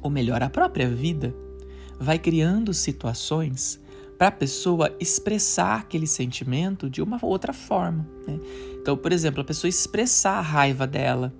ou 0.00 0.08
melhor, 0.08 0.42
a 0.42 0.48
própria 0.48 0.88
vida, 0.88 1.34
vai 1.98 2.18
criando 2.18 2.72
situações 2.72 3.80
para 4.18 4.28
a 4.28 4.32
pessoa 4.32 4.94
expressar 4.98 5.80
aquele 5.80 6.06
sentimento 6.06 6.88
de 6.88 7.02
uma 7.02 7.18
outra 7.22 7.52
forma. 7.52 8.08
Né? 8.26 8.38
Então, 8.80 8.96
por 8.96 9.12
exemplo, 9.12 9.40
a 9.40 9.44
pessoa 9.44 9.68
expressar 9.68 10.38
a 10.38 10.40
raiva 10.40 10.86
dela. 10.86 11.32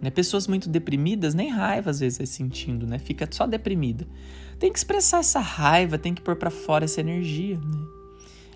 Né? 0.00 0.10
Pessoas 0.10 0.46
muito 0.46 0.68
deprimidas, 0.68 1.34
nem 1.34 1.48
raiva 1.48 1.90
às 1.90 2.00
vezes 2.00 2.20
é 2.20 2.26
sentindo, 2.26 2.86
né? 2.86 2.98
fica 2.98 3.28
só 3.30 3.46
deprimida 3.46 4.06
tem 4.62 4.70
que 4.70 4.78
expressar 4.78 5.18
essa 5.18 5.40
raiva, 5.40 5.98
tem 5.98 6.14
que 6.14 6.22
pôr 6.22 6.36
para 6.36 6.48
fora 6.48 6.84
essa 6.84 7.00
energia, 7.00 7.58
né? 7.58 7.84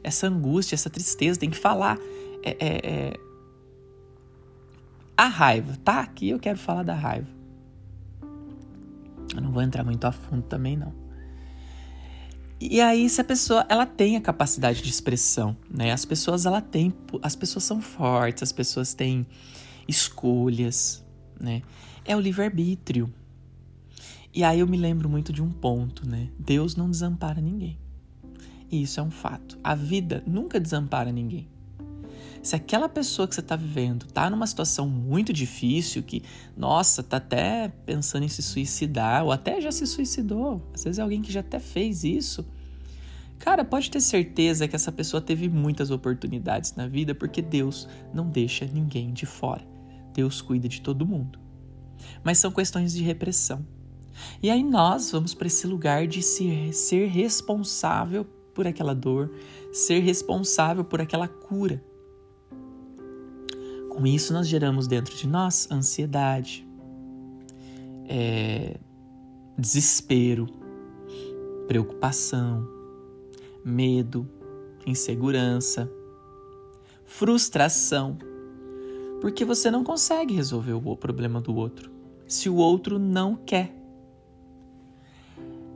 essa 0.04 0.28
angústia, 0.28 0.76
essa 0.76 0.88
tristeza, 0.88 1.40
tem 1.40 1.50
que 1.50 1.58
falar. 1.58 1.98
É, 2.44 2.50
é, 2.60 2.90
é... 2.90 3.12
A 5.16 5.26
raiva, 5.26 5.76
tá? 5.84 5.98
Aqui 5.98 6.28
eu 6.28 6.38
quero 6.38 6.58
falar 6.58 6.84
da 6.84 6.94
raiva. 6.94 7.26
Eu 9.34 9.40
não 9.40 9.50
vou 9.50 9.60
entrar 9.60 9.82
muito 9.82 10.04
a 10.04 10.12
fundo 10.12 10.42
também, 10.44 10.76
não. 10.76 10.94
E 12.58 12.80
aí, 12.80 13.08
se 13.10 13.20
a 13.20 13.24
pessoa 13.24 13.66
ela 13.68 13.84
tem 13.84 14.16
a 14.16 14.20
capacidade 14.20 14.82
de 14.82 14.88
expressão, 14.88 15.54
né? 15.70 15.92
As 15.92 16.06
pessoas 16.06 16.46
ela 16.46 16.62
tem, 16.62 16.92
as 17.22 17.36
pessoas 17.36 17.64
são 17.64 17.82
fortes, 17.82 18.42
as 18.42 18.52
pessoas 18.52 18.94
têm 18.94 19.26
escolhas, 19.86 21.04
né? 21.38 21.62
É 22.04 22.16
o 22.16 22.20
livre 22.20 22.44
arbítrio. 22.44 23.12
E 24.32 24.42
aí 24.42 24.60
eu 24.60 24.66
me 24.66 24.76
lembro 24.76 25.08
muito 25.08 25.32
de 25.32 25.42
um 25.42 25.50
ponto, 25.50 26.08
né? 26.08 26.30
Deus 26.38 26.76
não 26.76 26.90
desampara 26.90 27.40
ninguém. 27.40 27.78
E 28.70 28.82
isso 28.82 29.00
é 29.00 29.02
um 29.02 29.10
fato. 29.10 29.58
A 29.62 29.74
vida 29.74 30.22
nunca 30.26 30.58
desampara 30.58 31.12
ninguém. 31.12 31.48
Se 32.46 32.54
aquela 32.54 32.88
pessoa 32.88 33.26
que 33.26 33.34
você 33.34 33.40
está 33.40 33.56
vivendo 33.56 34.06
está 34.06 34.30
numa 34.30 34.46
situação 34.46 34.88
muito 34.88 35.32
difícil, 35.32 36.00
que, 36.00 36.22
nossa, 36.56 37.02
tá 37.02 37.16
até 37.16 37.66
pensando 37.84 38.22
em 38.22 38.28
se 38.28 38.40
suicidar, 38.40 39.24
ou 39.24 39.32
até 39.32 39.60
já 39.60 39.72
se 39.72 39.84
suicidou, 39.84 40.62
às 40.72 40.84
vezes 40.84 41.00
é 41.00 41.02
alguém 41.02 41.20
que 41.20 41.32
já 41.32 41.40
até 41.40 41.58
fez 41.58 42.04
isso. 42.04 42.46
Cara, 43.40 43.64
pode 43.64 43.90
ter 43.90 44.00
certeza 44.00 44.68
que 44.68 44.76
essa 44.76 44.92
pessoa 44.92 45.20
teve 45.20 45.48
muitas 45.48 45.90
oportunidades 45.90 46.72
na 46.76 46.86
vida, 46.86 47.16
porque 47.16 47.42
Deus 47.42 47.88
não 48.14 48.30
deixa 48.30 48.64
ninguém 48.64 49.12
de 49.12 49.26
fora. 49.26 49.66
Deus 50.14 50.40
cuida 50.40 50.68
de 50.68 50.80
todo 50.80 51.04
mundo. 51.04 51.40
Mas 52.22 52.38
são 52.38 52.52
questões 52.52 52.92
de 52.92 53.02
repressão. 53.02 53.66
E 54.40 54.50
aí 54.50 54.62
nós 54.62 55.10
vamos 55.10 55.34
para 55.34 55.48
esse 55.48 55.66
lugar 55.66 56.06
de 56.06 56.22
ser, 56.22 56.72
ser 56.72 57.08
responsável 57.08 58.24
por 58.54 58.68
aquela 58.68 58.94
dor, 58.94 59.32
ser 59.72 59.98
responsável 59.98 60.84
por 60.84 61.00
aquela 61.00 61.26
cura. 61.26 61.82
Com 63.96 64.06
isso, 64.06 64.34
nós 64.34 64.46
geramos 64.46 64.86
dentro 64.86 65.16
de 65.16 65.26
nós 65.26 65.66
ansiedade, 65.70 66.68
é, 68.06 68.78
desespero, 69.56 70.46
preocupação, 71.66 72.68
medo, 73.64 74.28
insegurança, 74.86 75.90
frustração, 77.06 78.18
porque 79.22 79.46
você 79.46 79.70
não 79.70 79.82
consegue 79.82 80.34
resolver 80.34 80.74
o 80.74 80.94
problema 80.94 81.40
do 81.40 81.56
outro 81.56 81.90
se 82.28 82.50
o 82.50 82.56
outro 82.56 82.98
não 82.98 83.34
quer 83.34 83.74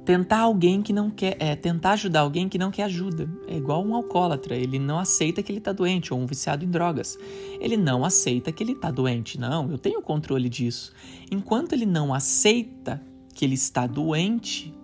tentar 0.04 0.40
alguém 0.40 0.83
que 0.83 0.92
não 0.92 1.11
quer, 1.11 1.37
é, 1.38 1.54
tentar 1.54 1.92
ajudar 1.92 2.21
alguém 2.21 2.49
que 2.49 2.59
não 2.59 2.71
quer 2.71 2.85
ajuda. 2.85 3.28
É 3.47 3.57
igual 3.57 3.85
um 3.85 3.95
alcoólatra, 3.95 4.57
ele 4.57 4.78
não 4.78 4.99
aceita 4.99 5.42
que 5.42 5.52
ele 5.52 5.59
está 5.59 5.73
doente, 5.73 6.12
ou 6.12 6.21
um 6.21 6.26
viciado 6.26 6.64
em 6.64 6.71
drogas. 6.71 7.19
Ele 7.61 7.76
não 7.76 8.04
aceita 8.04 8.52
que 8.52 8.62
ele 8.62 8.73
está 8.73 8.90
doente. 8.90 9.38
Não, 9.38 9.71
eu 9.71 9.78
tenho 9.78 10.02
controle 10.02 10.49
disso. 10.49 10.92
Enquanto 11.30 11.73
ele 11.73 11.87
não 11.87 12.14
aceita 12.14 13.02
que 13.35 13.45
ele 13.45 13.54
está 13.54 13.87
doente, 13.87 14.75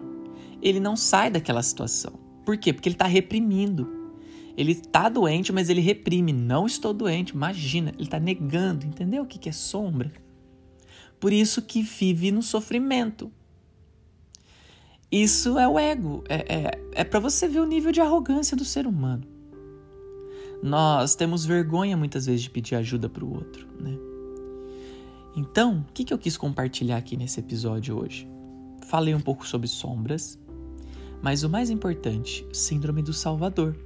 ele 0.62 0.80
não 0.80 0.96
sai 0.96 1.30
daquela 1.30 1.62
situação. 1.62 2.12
Por 2.44 2.56
quê? 2.56 2.72
Porque 2.72 2.88
ele 2.88 2.94
está 2.94 3.06
reprimindo. 3.06 3.88
Ele 4.56 4.72
está 4.72 5.08
doente, 5.08 5.52
mas 5.52 5.68
ele 5.68 5.80
reprime. 5.80 6.32
Não 6.32 6.66
estou 6.66 6.94
doente, 6.94 7.30
imagina. 7.30 7.90
Ele 7.90 8.04
está 8.04 8.18
negando, 8.18 8.86
entendeu 8.86 9.24
o 9.24 9.26
que 9.26 9.48
é 9.48 9.52
sombra? 9.52 10.12
Por 11.20 11.32
isso 11.32 11.60
que 11.62 11.82
vive 11.82 12.30
no 12.30 12.42
sofrimento. 12.42 13.30
Isso 15.10 15.58
é 15.58 15.68
o 15.68 15.78
ego. 15.78 16.24
É, 16.28 16.54
é, 16.54 16.80
é 16.92 17.04
para 17.04 17.20
você 17.20 17.46
ver 17.46 17.60
o 17.60 17.66
nível 17.66 17.92
de 17.92 18.00
arrogância 18.00 18.56
do 18.56 18.64
ser 18.64 18.86
humano. 18.86 19.22
Nós 20.62 21.14
temos 21.14 21.44
vergonha 21.44 21.96
muitas 21.96 22.26
vezes 22.26 22.42
de 22.42 22.50
pedir 22.50 22.74
ajuda 22.74 23.08
para 23.08 23.24
o 23.24 23.32
outro, 23.32 23.66
né? 23.78 23.96
Então, 25.36 25.84
o 25.88 25.92
que, 25.92 26.02
que 26.02 26.14
eu 26.14 26.18
quis 26.18 26.36
compartilhar 26.36 26.96
aqui 26.96 27.16
nesse 27.16 27.40
episódio 27.40 27.98
hoje? 27.98 28.26
Falei 28.86 29.14
um 29.14 29.20
pouco 29.20 29.46
sobre 29.46 29.68
sombras, 29.68 30.38
mas 31.20 31.42
o 31.42 31.50
mais 31.50 31.68
importante, 31.68 32.46
síndrome 32.52 33.02
do 33.02 33.12
Salvador. 33.12 33.76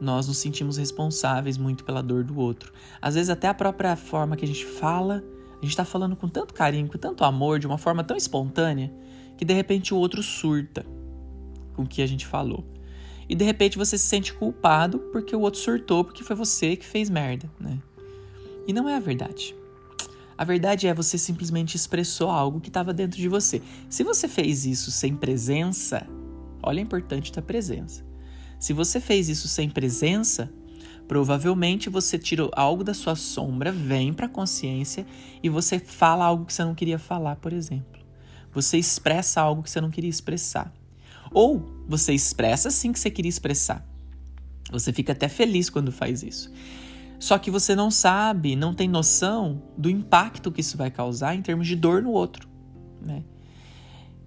Nós 0.00 0.26
nos 0.26 0.38
sentimos 0.38 0.78
responsáveis 0.78 1.58
muito 1.58 1.84
pela 1.84 2.02
dor 2.02 2.24
do 2.24 2.38
outro. 2.38 2.72
Às 3.02 3.14
vezes, 3.14 3.28
até 3.28 3.46
a 3.46 3.54
própria 3.54 3.94
forma 3.94 4.36
que 4.36 4.44
a 4.44 4.48
gente 4.48 4.64
fala, 4.64 5.22
a 5.50 5.60
gente 5.60 5.70
está 5.70 5.84
falando 5.84 6.16
com 6.16 6.28
tanto 6.28 6.54
carinho, 6.54 6.88
com 6.88 6.96
tanto 6.96 7.24
amor, 7.24 7.58
de 7.58 7.66
uma 7.66 7.76
forma 7.76 8.02
tão 8.02 8.16
espontânea, 8.16 8.90
que 9.38 9.44
de 9.44 9.54
repente 9.54 9.94
o 9.94 9.96
outro 9.96 10.22
surta 10.22 10.84
com 11.72 11.82
o 11.82 11.86
que 11.86 12.02
a 12.02 12.06
gente 12.06 12.26
falou. 12.26 12.64
E 13.28 13.34
de 13.34 13.44
repente 13.44 13.78
você 13.78 13.96
se 13.96 14.06
sente 14.06 14.34
culpado 14.34 14.98
porque 15.12 15.34
o 15.34 15.40
outro 15.40 15.60
surtou, 15.60 16.04
porque 16.04 16.24
foi 16.24 16.34
você 16.34 16.76
que 16.76 16.84
fez 16.84 17.08
merda, 17.08 17.48
né? 17.60 17.78
E 18.66 18.72
não 18.72 18.88
é 18.88 18.96
a 18.96 19.00
verdade. 19.00 19.54
A 20.36 20.44
verdade 20.44 20.86
é 20.86 20.94
você 20.94 21.16
simplesmente 21.16 21.76
expressou 21.76 22.30
algo 22.30 22.60
que 22.60 22.68
estava 22.68 22.92
dentro 22.92 23.18
de 23.18 23.28
você. 23.28 23.62
Se 23.88 24.02
você 24.02 24.26
fez 24.26 24.66
isso 24.66 24.90
sem 24.90 25.14
presença, 25.14 26.06
olha 26.62 26.80
a 26.80 26.82
importante 26.82 27.32
da 27.32 27.42
presença. 27.42 28.04
Se 28.58 28.72
você 28.72 29.00
fez 29.00 29.28
isso 29.28 29.46
sem 29.46 29.70
presença, 29.70 30.52
provavelmente 31.06 31.88
você 31.88 32.18
tirou 32.18 32.50
algo 32.54 32.82
da 32.82 32.94
sua 32.94 33.14
sombra, 33.14 33.70
vem 33.70 34.12
para 34.12 34.26
a 34.26 34.28
consciência 34.28 35.06
e 35.42 35.48
você 35.48 35.78
fala 35.78 36.24
algo 36.24 36.44
que 36.44 36.52
você 36.52 36.64
não 36.64 36.74
queria 36.74 36.98
falar, 36.98 37.36
por 37.36 37.52
exemplo. 37.52 37.97
Você 38.60 38.76
expressa 38.76 39.40
algo 39.40 39.62
que 39.62 39.70
você 39.70 39.80
não 39.80 39.90
queria 39.90 40.10
expressar. 40.10 40.72
Ou 41.30 41.84
você 41.86 42.12
expressa 42.12 42.70
sim 42.70 42.92
que 42.92 42.98
você 42.98 43.08
queria 43.08 43.28
expressar. 43.28 43.86
Você 44.72 44.92
fica 44.92 45.12
até 45.12 45.28
feliz 45.28 45.70
quando 45.70 45.92
faz 45.92 46.24
isso. 46.24 46.50
Só 47.20 47.38
que 47.38 47.52
você 47.52 47.76
não 47.76 47.88
sabe, 47.88 48.56
não 48.56 48.74
tem 48.74 48.88
noção 48.88 49.62
do 49.76 49.88
impacto 49.88 50.50
que 50.50 50.60
isso 50.60 50.76
vai 50.76 50.90
causar 50.90 51.36
em 51.36 51.42
termos 51.42 51.68
de 51.68 51.76
dor 51.76 52.02
no 52.02 52.10
outro, 52.10 52.48
né? 53.00 53.22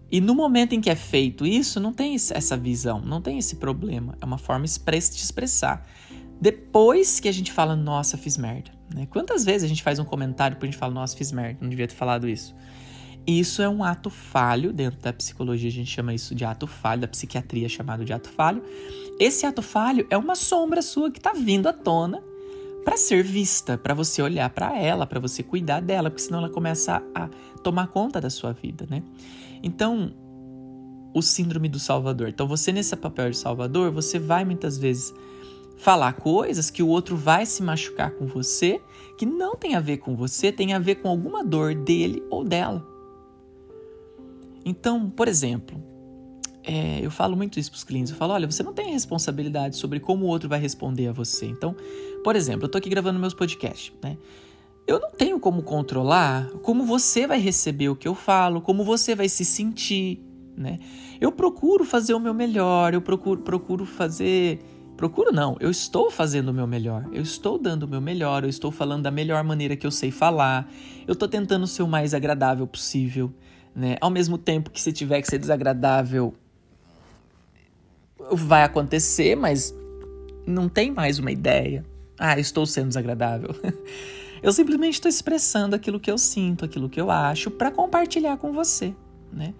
E 0.09 0.19
no 0.19 0.33
momento 0.33 0.73
em 0.73 0.81
que 0.81 0.89
é 0.89 0.95
feito 0.95 1.45
isso, 1.45 1.79
não 1.79 1.93
tem 1.93 2.15
essa 2.15 2.57
visão, 2.57 3.01
não 3.01 3.21
tem 3.21 3.37
esse 3.37 3.57
problema. 3.57 4.17
É 4.19 4.25
uma 4.25 4.37
forma 4.37 4.65
de 4.65 4.71
expressar. 4.71 5.87
Depois 6.39 7.19
que 7.19 7.29
a 7.29 7.31
gente 7.31 7.51
fala, 7.51 7.75
nossa, 7.77 8.17
fiz 8.17 8.37
merda. 8.37 8.71
Né? 8.93 9.05
Quantas 9.05 9.45
vezes 9.45 9.63
a 9.63 9.67
gente 9.67 9.83
faz 9.83 9.99
um 9.99 10.03
comentário 10.03 10.57
e 10.59 10.61
a 10.61 10.65
gente 10.65 10.77
fala, 10.77 10.93
nossa, 10.93 11.15
fiz 11.15 11.31
merda, 11.31 11.59
não 11.61 11.69
devia 11.69 11.87
ter 11.87 11.95
falado 11.95 12.27
isso. 12.27 12.53
Isso 13.25 13.61
é 13.61 13.69
um 13.69 13.83
ato 13.83 14.09
falho, 14.09 14.73
dentro 14.73 14.99
da 14.99 15.13
psicologia 15.13 15.69
a 15.69 15.71
gente 15.71 15.91
chama 15.91 16.13
isso 16.13 16.33
de 16.33 16.43
ato 16.43 16.65
falho, 16.65 17.01
da 17.01 17.07
psiquiatria 17.07 17.67
é 17.67 17.69
chamado 17.69 18.03
de 18.03 18.11
ato 18.11 18.29
falho. 18.29 18.63
Esse 19.19 19.45
ato 19.45 19.61
falho 19.61 20.07
é 20.09 20.17
uma 20.17 20.35
sombra 20.35 20.81
sua 20.81 21.11
que 21.11 21.19
está 21.19 21.33
vindo 21.33 21.67
à 21.67 21.73
tona 21.73 22.23
para 22.83 22.97
ser 22.97 23.23
vista, 23.23 23.77
para 23.77 23.93
você 23.93 24.21
olhar 24.23 24.49
para 24.49 24.77
ela, 24.77 25.05
para 25.05 25.19
você 25.19 25.43
cuidar 25.43 25.81
dela, 25.81 26.09
porque 26.09 26.23
senão 26.23 26.39
ela 26.39 26.49
começa 26.49 27.03
a, 27.13 27.29
tomar 27.61 27.87
conta 27.87 28.19
da 28.19 28.29
sua 28.29 28.53
vida, 28.53 28.87
né? 28.89 29.03
Então, 29.61 30.11
o 31.13 31.21
síndrome 31.21 31.69
do 31.69 31.77
salvador. 31.77 32.29
Então, 32.29 32.47
você 32.47 32.71
nesse 32.71 32.95
papel 32.95 33.29
de 33.29 33.37
salvador, 33.37 33.91
você 33.91 34.17
vai 34.17 34.43
muitas 34.43 34.79
vezes 34.79 35.13
falar 35.77 36.13
coisas 36.13 36.71
que 36.71 36.81
o 36.81 36.87
outro 36.87 37.15
vai 37.15 37.45
se 37.45 37.61
machucar 37.61 38.11
com 38.11 38.25
você, 38.25 38.81
que 39.17 39.25
não 39.25 39.55
tem 39.55 39.75
a 39.75 39.79
ver 39.79 39.97
com 39.97 40.15
você, 40.15 40.51
tem 40.51 40.73
a 40.73 40.79
ver 40.79 40.95
com 40.95 41.09
alguma 41.09 41.43
dor 41.43 41.75
dele 41.75 42.23
ou 42.29 42.43
dela. 42.43 42.90
Então, 44.65 45.09
por 45.09 45.27
exemplo, 45.27 45.81
é, 46.63 46.99
eu 47.03 47.09
falo 47.09 47.35
muito 47.35 47.59
isso 47.59 47.71
para 47.71 47.77
os 47.77 47.83
clientes. 47.83 48.11
Eu 48.11 48.17
falo, 48.17 48.33
olha, 48.33 48.49
você 48.49 48.63
não 48.63 48.73
tem 48.73 48.91
responsabilidade 48.91 49.75
sobre 49.77 49.99
como 49.99 50.25
o 50.25 50.27
outro 50.27 50.47
vai 50.47 50.59
responder 50.59 51.07
a 51.07 51.11
você. 51.11 51.45
Então, 51.45 51.75
por 52.23 52.35
exemplo, 52.35 52.63
eu 52.63 52.67
estou 52.67 52.79
aqui 52.79 52.89
gravando 52.89 53.19
meus 53.19 53.33
podcasts, 53.33 53.93
né? 54.01 54.17
Eu 54.87 54.99
não 54.99 55.11
tenho 55.11 55.39
como 55.39 55.61
controlar 55.61 56.49
como 56.63 56.83
você 56.83 57.27
vai 57.27 57.39
receber 57.39 57.89
o 57.89 57.95
que 57.95 58.07
eu 58.07 58.15
falo, 58.15 58.61
como 58.61 58.83
você 58.83 59.15
vai 59.15 59.29
se 59.29 59.45
sentir, 59.45 60.23
né? 60.57 60.79
Eu 61.19 61.31
procuro 61.31 61.85
fazer 61.85 62.13
o 62.13 62.19
meu 62.19 62.33
melhor, 62.33 62.93
eu 62.93 63.01
procuro, 63.01 63.41
procuro 63.41 63.85
fazer. 63.85 64.59
Procuro 64.97 65.31
não, 65.31 65.57
eu 65.59 65.71
estou 65.71 66.11
fazendo 66.11 66.49
o 66.49 66.53
meu 66.53 66.67
melhor, 66.67 67.09
eu 67.11 67.23
estou 67.23 67.57
dando 67.57 67.83
o 67.83 67.87
meu 67.87 68.01
melhor, 68.01 68.43
eu 68.43 68.49
estou 68.49 68.69
falando 68.69 69.01
da 69.01 69.09
melhor 69.09 69.43
maneira 69.43 69.75
que 69.75 69.87
eu 69.87 69.89
sei 69.89 70.11
falar, 70.11 70.71
eu 71.07 71.13
estou 71.13 71.27
tentando 71.27 71.65
ser 71.65 71.81
o 71.81 71.87
mais 71.87 72.13
agradável 72.13 72.67
possível, 72.67 73.33
né? 73.75 73.97
Ao 74.01 74.09
mesmo 74.09 74.37
tempo 74.37 74.69
que 74.69 74.81
se 74.81 74.91
tiver 74.91 75.21
que 75.21 75.27
ser 75.27 75.37
desagradável, 75.37 76.33
vai 78.31 78.63
acontecer, 78.63 79.35
mas 79.35 79.73
não 80.45 80.69
tem 80.69 80.91
mais 80.91 81.19
uma 81.19 81.31
ideia. 81.31 81.85
Ah, 82.17 82.39
estou 82.39 82.65
sendo 82.65 82.89
desagradável. 82.89 83.49
Eu 84.43 84.51
simplesmente 84.51 84.95
estou 84.95 85.09
expressando 85.09 85.75
aquilo 85.75 85.99
que 85.99 86.09
eu 86.09 86.17
sinto, 86.17 86.65
aquilo 86.65 86.89
que 86.89 86.99
eu 86.99 87.11
acho, 87.11 87.51
para 87.51 87.69
compartilhar 87.69 88.37
com 88.37 88.51
você, 88.51 88.91
né? 89.31 89.53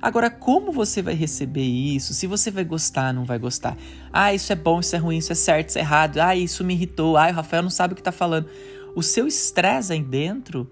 Agora, 0.00 0.30
como 0.30 0.72
você 0.72 1.02
vai 1.02 1.14
receber 1.14 1.62
isso? 1.62 2.14
Se 2.14 2.26
você 2.26 2.50
vai 2.50 2.64
gostar, 2.64 3.12
não 3.12 3.24
vai 3.24 3.38
gostar? 3.38 3.76
Ah, 4.10 4.32
isso 4.32 4.50
é 4.50 4.56
bom, 4.56 4.80
isso 4.80 4.96
é 4.96 4.98
ruim, 4.98 5.18
isso 5.18 5.30
é 5.30 5.34
certo, 5.34 5.68
isso 5.68 5.78
é 5.78 5.82
errado. 5.82 6.18
Ah, 6.18 6.34
isso 6.34 6.64
me 6.64 6.72
irritou. 6.74 7.16
Ah, 7.16 7.28
o 7.28 7.32
Rafael 7.32 7.62
não 7.62 7.70
sabe 7.70 7.92
o 7.92 7.94
que 7.94 8.00
está 8.00 8.10
falando. 8.10 8.48
O 8.96 9.02
seu 9.02 9.28
estresse 9.28 9.92
aí 9.92 10.02
dentro, 10.02 10.68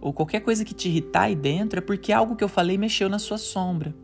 ou 0.00 0.12
qualquer 0.12 0.40
coisa 0.40 0.64
que 0.64 0.74
te 0.74 0.88
irritar 0.88 1.22
aí 1.22 1.34
dentro, 1.34 1.78
é 1.78 1.82
porque 1.82 2.12
algo 2.12 2.36
que 2.36 2.44
eu 2.44 2.48
falei 2.48 2.78
mexeu 2.78 3.08
na 3.08 3.18
sua 3.18 3.38
sombra. 3.38 3.94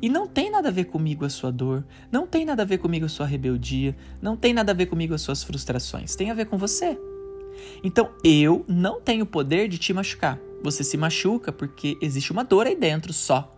E 0.00 0.08
não 0.08 0.26
tem 0.26 0.50
nada 0.50 0.68
a 0.68 0.72
ver 0.72 0.86
comigo 0.86 1.24
a 1.24 1.30
sua 1.30 1.52
dor, 1.52 1.84
não 2.10 2.26
tem 2.26 2.44
nada 2.44 2.62
a 2.62 2.66
ver 2.66 2.78
comigo 2.78 3.06
a 3.06 3.08
sua 3.08 3.24
rebeldia, 3.24 3.96
não 4.20 4.36
tem 4.36 4.52
nada 4.52 4.72
a 4.72 4.74
ver 4.74 4.86
comigo 4.86 5.14
as 5.14 5.22
suas 5.22 5.44
frustrações, 5.44 6.16
tem 6.16 6.30
a 6.30 6.34
ver 6.34 6.46
com 6.46 6.58
você. 6.58 6.98
Então 7.84 8.10
eu 8.24 8.64
não 8.66 9.00
tenho 9.00 9.24
poder 9.24 9.68
de 9.68 9.78
te 9.78 9.92
machucar. 9.92 10.40
Você 10.62 10.82
se 10.82 10.96
machuca 10.96 11.52
porque 11.52 11.96
existe 12.00 12.32
uma 12.32 12.42
dor 12.42 12.66
aí 12.66 12.74
dentro 12.74 13.12
só. 13.12 13.56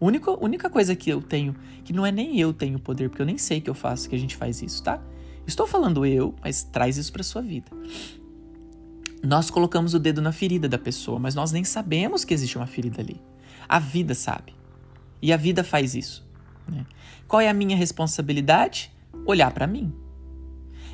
A 0.00 0.04
única, 0.04 0.30
única 0.42 0.70
coisa 0.70 0.96
que 0.96 1.10
eu 1.10 1.20
tenho, 1.20 1.54
que 1.84 1.92
não 1.92 2.04
é 2.06 2.10
nem 2.10 2.40
eu 2.40 2.52
tenho 2.52 2.78
poder, 2.78 3.08
porque 3.08 3.22
eu 3.22 3.26
nem 3.26 3.38
sei 3.38 3.60
que 3.60 3.68
eu 3.68 3.74
faço, 3.74 4.08
que 4.08 4.16
a 4.16 4.18
gente 4.18 4.36
faz 4.36 4.62
isso, 4.62 4.82
tá? 4.82 5.00
Estou 5.46 5.66
falando 5.66 6.06
eu, 6.06 6.34
mas 6.42 6.62
traz 6.62 6.96
isso 6.96 7.12
para 7.12 7.22
sua 7.22 7.42
vida. 7.42 7.70
Nós 9.22 9.50
colocamos 9.50 9.94
o 9.94 9.98
dedo 9.98 10.20
na 10.20 10.32
ferida 10.32 10.68
da 10.68 10.78
pessoa, 10.78 11.18
mas 11.18 11.34
nós 11.34 11.52
nem 11.52 11.62
sabemos 11.62 12.24
que 12.24 12.34
existe 12.34 12.56
uma 12.56 12.66
ferida 12.66 13.00
ali. 13.00 13.20
A 13.68 13.78
vida 13.78 14.14
sabe. 14.14 14.54
E 15.20 15.32
a 15.32 15.36
vida 15.36 15.62
faz 15.62 15.94
isso. 15.94 16.26
Né? 16.68 16.84
Qual 17.28 17.40
é 17.40 17.48
a 17.48 17.54
minha 17.54 17.76
responsabilidade? 17.76 18.92
Olhar 19.24 19.52
para 19.52 19.66
mim. 19.66 19.94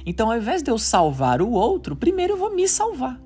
Então, 0.05 0.31
ao 0.31 0.37
invés 0.37 0.62
de 0.62 0.71
eu 0.71 0.79
salvar 0.79 1.41
o 1.41 1.51
outro, 1.51 1.97
primeiro 1.97 2.35
eu 2.35 2.37
vou 2.37 2.55
me 2.55 2.69
salvar. 2.69 3.19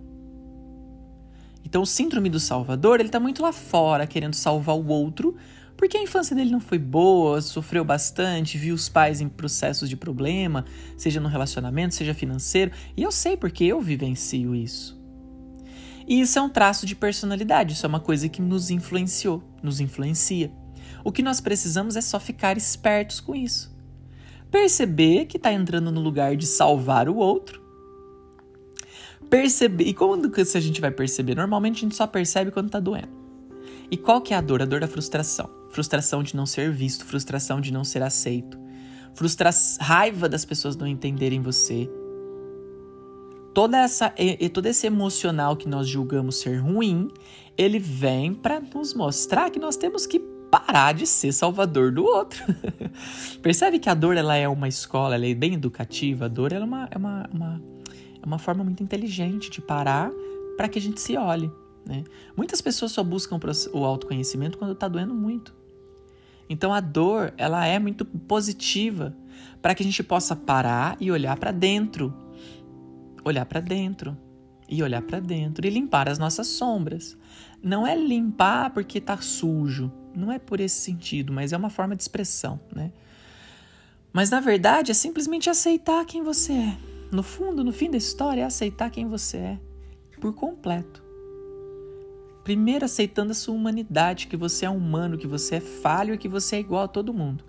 Então, 1.65 1.83
o 1.83 1.87
síndrome 1.87 2.29
do 2.29 2.38
salvador, 2.38 3.01
ele 3.01 3.09
está 3.09 3.19
muito 3.19 3.43
lá 3.43 3.53
fora, 3.53 4.07
querendo 4.07 4.35
salvar 4.35 4.77
o 4.77 4.87
outro, 4.88 5.37
porque 5.83 5.97
a 5.97 6.01
infância 6.01 6.37
dele 6.37 6.53
não 6.53 6.61
foi 6.61 6.79
boa, 6.79 7.40
sofreu 7.40 7.85
bastante, 7.85 8.57
viu 8.57 8.73
os 8.73 8.88
pais 8.88 9.21
em 9.21 9.29
processos 9.29 9.88
de 9.88 9.97
problema, 9.97 10.64
seja 10.97 11.18
no 11.18 11.29
relacionamento, 11.29 11.97
seja 11.97 12.14
financeiro, 12.14 12.71
e 12.97 13.03
eu 13.03 13.11
sei 13.11 13.37
porque 13.37 13.64
eu 13.64 13.81
vivencio 13.81 14.55
isso. 14.55 14.97
E 16.07 16.21
isso 16.21 16.38
é 16.38 16.42
um 16.42 16.49
traço 16.49 16.87
de 16.87 16.95
personalidade, 16.95 17.73
isso 17.73 17.85
é 17.85 17.88
uma 17.88 17.99
coisa 17.99 18.29
que 18.29 18.40
nos 18.40 18.71
influenciou, 18.71 19.42
nos 19.61 19.81
influencia. 19.81 20.53
O 21.03 21.11
que 21.11 21.21
nós 21.21 21.40
precisamos 21.40 21.97
é 21.97 22.01
só 22.01 22.21
ficar 22.21 22.57
espertos 22.57 23.18
com 23.18 23.35
isso. 23.35 23.77
Perceber 24.53 25.27
que 25.27 25.37
está 25.37 25.53
entrando 25.53 25.90
no 25.90 26.01
lugar 26.01 26.37
de 26.37 26.47
salvar 26.47 27.09
o 27.09 27.16
outro. 27.16 27.61
Perceber. 29.29 29.88
E 29.88 29.92
como 29.92 30.31
que 30.31 30.42
a 30.42 30.61
gente 30.61 30.81
vai 30.81 30.92
perceber? 30.92 31.35
Normalmente 31.35 31.79
a 31.79 31.81
gente 31.81 31.97
só 31.97 32.07
percebe 32.07 32.53
quando 32.53 32.66
está 32.66 32.79
doendo. 32.79 33.21
E 33.90 33.97
qual 33.97 34.21
que 34.21 34.33
é 34.33 34.37
a 34.37 34.40
dor? 34.40 34.62
A 34.62 34.64
dor 34.64 34.79
da 34.79 34.87
frustração. 34.87 35.62
Frustração 35.72 36.22
de 36.22 36.37
não 36.37 36.44
ser 36.44 36.70
visto, 36.70 37.04
frustração 37.06 37.58
de 37.58 37.72
não 37.72 37.82
ser 37.82 38.02
aceito, 38.02 38.58
frustra 39.14 39.48
raiva 39.80 40.28
das 40.28 40.44
pessoas 40.44 40.76
não 40.76 40.87
entenderem 40.87 41.40
você. 41.40 41.90
Toda 43.54 43.78
essa, 43.78 44.14
e, 44.18 44.48
todo 44.50 44.66
esse 44.66 44.87
emocional 44.87 45.56
que 45.56 45.66
nós 45.66 45.88
julgamos 45.88 46.40
ser 46.40 46.58
ruim, 46.58 47.11
ele 47.56 47.78
vem 47.78 48.35
para 48.35 48.61
nos 48.61 48.92
mostrar 48.92 49.50
que 49.50 49.58
nós 49.58 49.76
temos 49.76 50.06
que 50.06 50.18
parar 50.50 50.92
de 50.92 51.06
ser 51.06 51.32
salvador 51.32 51.90
do 51.90 52.04
outro. 52.04 52.44
Percebe 53.40 53.78
que 53.78 53.88
a 53.88 53.94
dor 53.94 54.14
ela 54.14 54.37
é 54.37 54.46
uma 54.46 54.68
escola, 54.68 55.14
ela 55.14 55.26
é 55.26 55.35
bem 55.35 55.54
educativa. 55.54 56.26
A 56.26 56.28
dor 56.28 56.52
ela 56.52 56.64
é, 56.64 56.68
uma, 56.68 56.88
é, 56.90 56.98
uma, 56.98 57.30
uma, 57.32 57.62
é 58.22 58.26
uma 58.26 58.38
forma 58.38 58.62
muito 58.62 58.82
inteligente 58.82 59.50
de 59.50 59.62
parar 59.62 60.11
para 60.56 60.68
que 60.68 60.78
a 60.78 60.82
gente 60.82 61.00
se 61.00 61.16
olhe. 61.16 61.50
Né? 61.87 62.04
Muitas 62.37 62.61
pessoas 62.61 62.92
só 62.92 63.02
buscam 63.02 63.40
o 63.72 63.85
autoconhecimento 63.85 64.58
quando 64.58 64.72
está 64.72 64.87
doendo 64.87 65.14
muito. 65.14 65.62
Então 66.48 66.72
a 66.72 66.81
dor 66.81 67.33
ela 67.37 67.66
é 67.66 67.78
muito 67.78 68.05
positiva 68.05 69.16
para 69.61 69.74
que 69.74 69.83
a 69.83 69.87
gente 69.87 70.02
possa 70.02 70.35
parar 70.35 70.96
e 71.00 71.11
olhar 71.11 71.38
para 71.38 71.52
dentro, 71.52 72.14
olhar 73.24 73.46
para 73.46 73.61
dentro 73.61 74.16
e 74.68 74.83
olhar 74.83 75.02
para 75.02 75.20
dentro 75.20 75.66
e 75.66 75.70
limpar 75.70 76.09
as 76.09 76.18
nossas 76.18 76.46
sombras. 76.46 77.16
Não 77.62 77.87
é 77.87 77.94
limpar 77.94 78.70
porque 78.70 78.98
está 78.98 79.16
sujo, 79.18 79.92
não 80.14 80.33
é 80.33 80.38
por 80.38 80.61
esse 80.61 80.81
sentido, 80.81 81.33
mas 81.33 81.52
é 81.52 81.57
uma 81.57 81.70
forma 81.70 81.94
de 81.94 82.02
expressão, 82.02 82.61
né? 82.74 82.92
Mas 84.12 84.31
na 84.31 84.40
verdade 84.40 84.90
é 84.90 84.94
simplesmente 84.94 85.48
aceitar 85.48 86.05
quem 86.05 86.22
você 86.22 86.52
é. 86.52 86.76
No 87.11 87.22
fundo, 87.22 87.62
no 87.62 87.72
fim 87.72 87.90
da 87.90 87.96
história, 87.96 88.42
é 88.42 88.44
aceitar 88.44 88.90
quem 88.90 89.07
você 89.07 89.37
é 89.37 89.59
por 90.20 90.35
completo. 90.35 91.02
Primeiro 92.44 92.85
aceitando 92.85 93.31
a 93.31 93.35
sua 93.35 93.55
humanidade, 93.55 94.26
que 94.26 94.37
você 94.37 94.66
é 94.66 94.70
humano, 94.70 95.16
que 95.16 95.26
você 95.26 95.57
é 95.57 95.61
falho 95.61 96.14
e 96.14 96.18
que 96.18 96.28
você 96.28 96.57
é 96.57 96.61
igual 96.61 96.85
a 96.85 96.88
todo 96.88 97.14
mundo. 97.14 97.44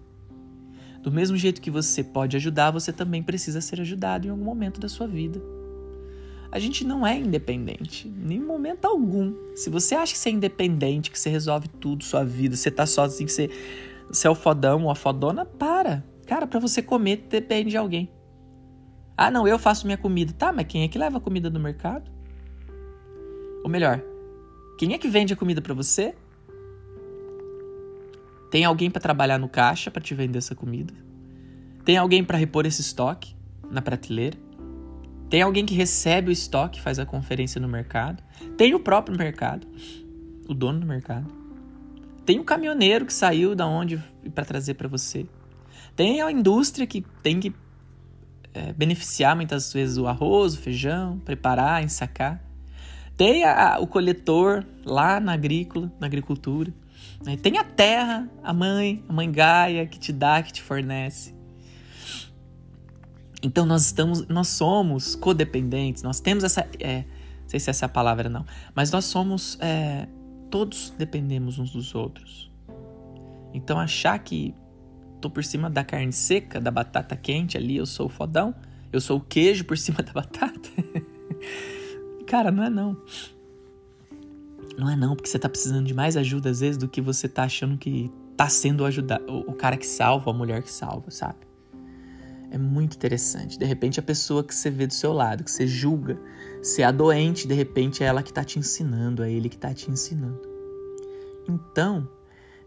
Do 1.02 1.12
mesmo 1.12 1.36
jeito 1.36 1.62
que 1.62 1.72
você 1.72 2.04
pode 2.04 2.38
ajudar, 2.38 2.72
você 2.72 2.94
também 2.94 3.24
precisa 3.24 3.60
ser 3.60 3.82
ajudado 3.82 4.28
em 4.28 4.30
algum 4.30 4.46
momento 4.46 4.80
da 4.80 4.88
sua 4.88 5.08
vida. 5.08 5.42
A 6.52 6.60
gente 6.60 6.86
não 6.86 7.06
é 7.06 7.18
independente, 7.18 8.08
em 8.08 8.40
momento 8.40 8.86
algum. 8.86 9.34
Se 9.56 9.72
você 9.72 9.96
acha 9.96 10.14
que 10.14 10.20
você 10.20 10.30
é 10.30 10.34
independente, 10.34 11.10
que 11.10 11.20
você 11.20 11.30
resolve 11.30 11.68
tudo, 11.68 12.04
sua 12.04 12.24
vida, 12.24 12.56
você 12.56 12.70
tá 12.70 12.86
sozinho, 12.86 13.26
que 13.26 13.34
você, 13.34 13.50
você 14.08 14.28
é 14.28 14.30
o 14.30 14.36
fodão 14.36 14.84
ou 14.84 14.92
a 14.92 14.96
fodona, 14.96 15.44
para. 15.44 16.06
Cara, 16.28 16.46
para 16.46 16.60
você 16.60 16.82
comer 16.82 17.26
depende 17.28 17.72
de 17.72 17.78
alguém. 17.78 18.10
Ah, 19.18 19.32
não, 19.32 19.48
eu 19.48 19.58
faço 19.58 19.88
minha 19.88 19.98
comida. 19.98 20.32
Tá, 20.32 20.54
mas 20.54 20.68
quem 20.68 20.84
é 20.84 20.88
que 20.88 20.98
leva 20.98 21.18
a 21.18 21.22
comida 21.22 21.50
do 21.50 21.60
mercado? 21.60 22.10
Ou 23.64 23.70
melhor, 23.70 24.02
quem 24.84 24.94
é 24.94 24.98
que 24.98 25.08
vende 25.08 25.32
a 25.32 25.36
comida 25.38 25.62
para 25.62 25.74
você? 25.74 26.14
Tem 28.52 28.66
alguém 28.66 28.92
para 28.92 29.02
trabalhar 29.02 29.38
no 29.38 29.48
caixa 29.48 29.90
para 29.90 30.02
te 30.02 30.14
vender 30.14 30.40
essa 30.40 30.54
comida? 30.54 30.94
Tem 31.86 31.96
alguém 31.96 32.22
para 32.22 32.38
repor 32.38 32.66
esse 32.66 32.82
estoque 32.82 33.34
na 33.72 33.82
prateleira? 33.82 34.38
Tem 35.30 35.42
alguém 35.42 35.66
que 35.66 35.74
recebe 35.74 36.28
o 36.28 36.34
estoque, 36.34 36.82
faz 36.82 37.00
a 37.00 37.06
conferência 37.06 37.62
no 37.62 37.68
mercado? 37.70 38.22
Tem 38.58 38.76
o 38.76 38.80
próprio 38.80 39.18
mercado, 39.18 39.66
o 40.50 40.54
dono 40.54 40.82
do 40.82 40.86
mercado. 40.86 41.34
Tem 42.26 42.38
o 42.38 42.44
caminhoneiro 42.44 43.06
que 43.06 43.14
saiu 43.14 43.56
da 43.56 43.66
onde 43.66 44.04
para 44.36 44.44
trazer 44.44 44.74
para 44.74 44.90
você. 44.90 45.26
Tem 45.96 46.22
a 46.22 46.30
indústria 46.30 46.86
que 46.86 47.06
tem 47.22 47.40
que 47.40 47.56
é, 48.54 48.74
beneficiar 48.74 49.34
muitas 49.34 49.72
vezes 49.72 49.98
o 49.98 50.08
arroz, 50.08 50.56
o 50.56 50.58
feijão, 50.58 51.20
preparar, 51.20 51.82
ensacar. 51.82 52.44
Tem 53.16 53.44
a, 53.44 53.80
o 53.80 53.88
coletor 53.88 54.66
lá 54.86 55.20
na 55.20 55.34
agrícola, 55.34 55.92
na 56.00 56.08
agricultura. 56.08 56.74
Né? 57.24 57.38
Tem 57.38 57.58
a 57.58 57.64
terra, 57.64 58.30
a 58.44 58.54
mãe, 58.54 59.04
a 59.08 59.14
mãe 59.14 59.32
Gaia 59.32 59.86
que 59.86 60.00
te 60.00 60.12
dá, 60.12 60.42
que 60.42 60.52
te 60.52 60.62
fornece. 60.62 61.34
Então 63.42 63.66
nós 63.66 63.86
estamos, 63.86 64.26
nós 64.28 64.48
somos 64.48 65.16
codependentes, 65.16 66.02
nós 66.02 66.22
temos 66.22 66.46
essa, 66.46 66.66
é, 66.80 67.00
não 67.42 67.50
sei 67.50 67.60
se 67.60 67.70
essa 67.70 67.86
é 67.86 67.88
a 67.88 67.90
palavra 67.90 68.30
não, 68.30 68.46
mas 68.74 68.90
nós 68.90 69.04
somos, 69.04 69.58
é, 69.60 70.08
todos 70.50 70.94
dependemos 70.98 71.60
uns 71.60 71.72
dos 71.72 71.94
outros. 71.94 72.50
Então 73.54 73.78
achar 73.78 74.18
que 74.20 74.56
tô 75.20 75.30
por 75.30 75.44
cima 75.44 75.70
da 75.70 75.84
carne 75.84 76.14
seca, 76.14 76.60
da 76.60 76.72
batata 76.72 77.18
quente 77.18 77.58
ali, 77.58 77.76
eu 77.76 77.86
sou 77.86 78.06
o 78.06 78.10
fodão, 78.10 78.56
eu 78.94 79.02
sou 79.02 79.18
o 79.18 79.22
queijo 79.22 79.66
por 79.66 79.78
cima 79.78 80.02
da 80.02 80.12
batata. 80.14 80.70
Cara, 82.34 82.50
não 82.50 82.64
é 82.64 82.70
não. 82.72 82.98
Não 84.76 84.90
é 84.90 84.96
não, 84.96 85.16
porque 85.16 85.30
você 85.30 85.38
tá 85.38 85.48
precisando 85.48 85.86
de 85.86 85.94
mais 85.94 86.18
ajuda 86.18 86.50
às 86.50 86.62
vezes 86.62 86.80
do 86.80 86.88
que 86.88 87.00
você 87.00 87.30
tá 87.30 87.44
achando 87.44 87.78
que 87.78 88.12
tá 88.36 88.50
sendo 88.50 88.84
ajudado, 88.86 89.24
o, 89.48 89.54
cara 89.54 89.78
que 89.78 89.86
salva, 89.86 90.32
a 90.32 90.34
mulher 90.34 90.64
que 90.64 90.72
salva, 90.72 91.12
sabe? 91.12 91.46
É 92.50 92.58
muito 92.58 92.96
interessante. 92.96 93.60
De 93.60 93.66
repente, 93.66 94.00
a 94.00 94.04
pessoa 94.04 94.44
que 94.44 94.56
você 94.56 94.72
vê 94.72 94.88
do 94.88 94.94
seu 94.96 95.14
lado, 95.14 95.44
que 95.44 95.52
você 95.52 95.68
julga 95.68 96.20
ser 96.60 96.82
a 96.82 96.92
doente, 96.92 97.48
de 97.48 97.54
repente 97.54 98.04
é 98.04 98.08
ela 98.08 98.24
que 98.24 98.32
está 98.32 98.44
te 98.44 98.58
ensinando, 98.58 99.22
é 99.22 99.32
ele 99.32 99.48
que 99.48 99.56
está 99.56 99.72
te 99.72 99.92
ensinando. 99.92 100.42
Então, 101.48 102.10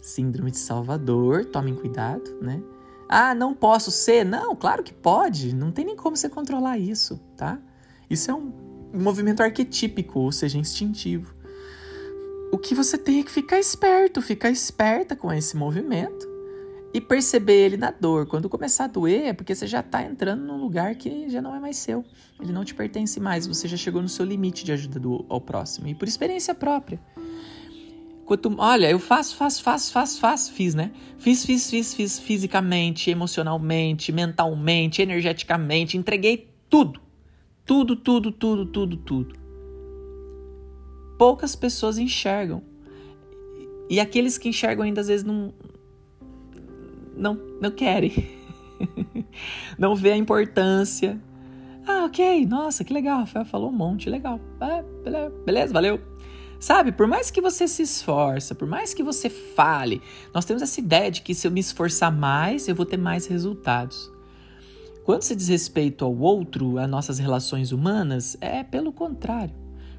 síndrome 0.00 0.52
de 0.52 0.58
Salvador, 0.58 1.44
tomem 1.44 1.74
cuidado, 1.74 2.38
né? 2.40 2.62
Ah, 3.08 3.34
não 3.34 3.52
posso 3.52 3.90
ser? 3.90 4.24
Não, 4.24 4.54
claro 4.54 4.84
que 4.84 4.94
pode. 4.94 5.52
Não 5.52 5.72
tem 5.72 5.84
nem 5.84 5.96
como 5.96 6.16
você 6.16 6.28
controlar 6.28 6.78
isso, 6.78 7.20
tá? 7.36 7.58
Isso 8.08 8.30
é 8.30 8.34
um 8.34 8.65
movimento 8.92 9.42
arquetípico, 9.42 10.20
ou 10.20 10.32
seja, 10.32 10.58
instintivo. 10.58 11.34
O 12.52 12.58
que 12.58 12.74
você 12.74 12.96
tem 12.96 13.20
é 13.20 13.22
que 13.22 13.30
ficar 13.30 13.58
esperto, 13.58 14.22
ficar 14.22 14.50
esperta 14.50 15.16
com 15.16 15.32
esse 15.32 15.56
movimento 15.56 16.26
e 16.94 17.00
perceber 17.00 17.66
ele 17.66 17.76
na 17.76 17.90
dor. 17.90 18.26
Quando 18.26 18.48
começar 18.48 18.84
a 18.84 18.88
doer, 18.88 19.26
é 19.26 19.32
porque 19.32 19.54
você 19.54 19.66
já 19.66 19.80
está 19.80 20.02
entrando 20.02 20.44
num 20.44 20.58
lugar 20.58 20.94
que 20.94 21.28
já 21.28 21.42
não 21.42 21.54
é 21.54 21.60
mais 21.60 21.76
seu. 21.76 22.04
Ele 22.40 22.52
não 22.52 22.64
te 22.64 22.74
pertence 22.74 23.20
mais, 23.20 23.46
você 23.46 23.68
já 23.68 23.76
chegou 23.76 24.00
no 24.00 24.08
seu 24.08 24.24
limite 24.24 24.64
de 24.64 24.72
ajuda 24.72 24.98
do, 24.98 25.26
ao 25.28 25.40
próximo. 25.40 25.88
E 25.88 25.94
por 25.94 26.08
experiência 26.08 26.54
própria. 26.54 27.00
Quanto, 28.24 28.52
olha, 28.58 28.90
eu 28.90 28.98
faço, 28.98 29.36
faço, 29.36 29.62
faço, 29.62 29.92
faço, 29.92 30.18
faço, 30.18 30.52
fiz, 30.52 30.74
né? 30.74 30.90
Fiz, 31.18 31.44
fiz, 31.44 31.70
fiz, 31.70 31.94
fiz 31.94 32.18
fisicamente, 32.18 33.10
emocionalmente, 33.10 34.10
mentalmente, 34.10 35.00
energeticamente, 35.02 35.96
entreguei 35.96 36.50
tudo. 36.68 37.05
Tudo, 37.66 37.96
tudo, 37.96 38.30
tudo, 38.30 38.64
tudo, 38.64 38.96
tudo. 38.96 39.34
Poucas 41.18 41.56
pessoas 41.56 41.98
enxergam. 41.98 42.62
E 43.90 43.98
aqueles 43.98 44.38
que 44.38 44.48
enxergam 44.48 44.84
ainda 44.84 45.00
às 45.00 45.08
vezes 45.08 45.24
não, 45.24 45.52
não, 47.16 47.34
não 47.60 47.70
querem. 47.72 48.12
não 49.76 49.96
vê 49.96 50.12
a 50.12 50.16
importância. 50.16 51.20
Ah, 51.84 52.04
ok, 52.04 52.46
nossa, 52.46 52.84
que 52.84 52.92
legal, 52.92 53.20
Rafael 53.20 53.44
falou 53.44 53.68
um 53.70 53.76
monte, 53.76 54.08
legal. 54.08 54.40
Ah, 54.60 54.84
beleza, 55.44 55.72
valeu. 55.72 56.00
Sabe, 56.60 56.92
por 56.92 57.06
mais 57.06 57.30
que 57.30 57.40
você 57.40 57.66
se 57.66 57.82
esforça, 57.82 58.54
por 58.54 58.66
mais 58.66 58.94
que 58.94 59.02
você 59.02 59.28
fale, 59.28 60.00
nós 60.32 60.44
temos 60.44 60.62
essa 60.62 60.80
ideia 60.80 61.10
de 61.10 61.20
que 61.20 61.34
se 61.34 61.46
eu 61.46 61.50
me 61.50 61.60
esforçar 61.60 62.10
mais, 62.10 62.68
eu 62.68 62.74
vou 62.74 62.86
ter 62.86 62.96
mais 62.96 63.26
resultados. 63.26 64.10
Quando 65.06 65.22
se 65.22 65.36
diz 65.36 65.46
respeito 65.46 66.04
ao 66.04 66.12
outro, 66.18 66.78
a 66.78 66.86
nossas 66.88 67.20
relações 67.20 67.70
humanas, 67.70 68.36
é 68.40 68.64
pelo 68.64 68.92
contrário. 68.92 69.54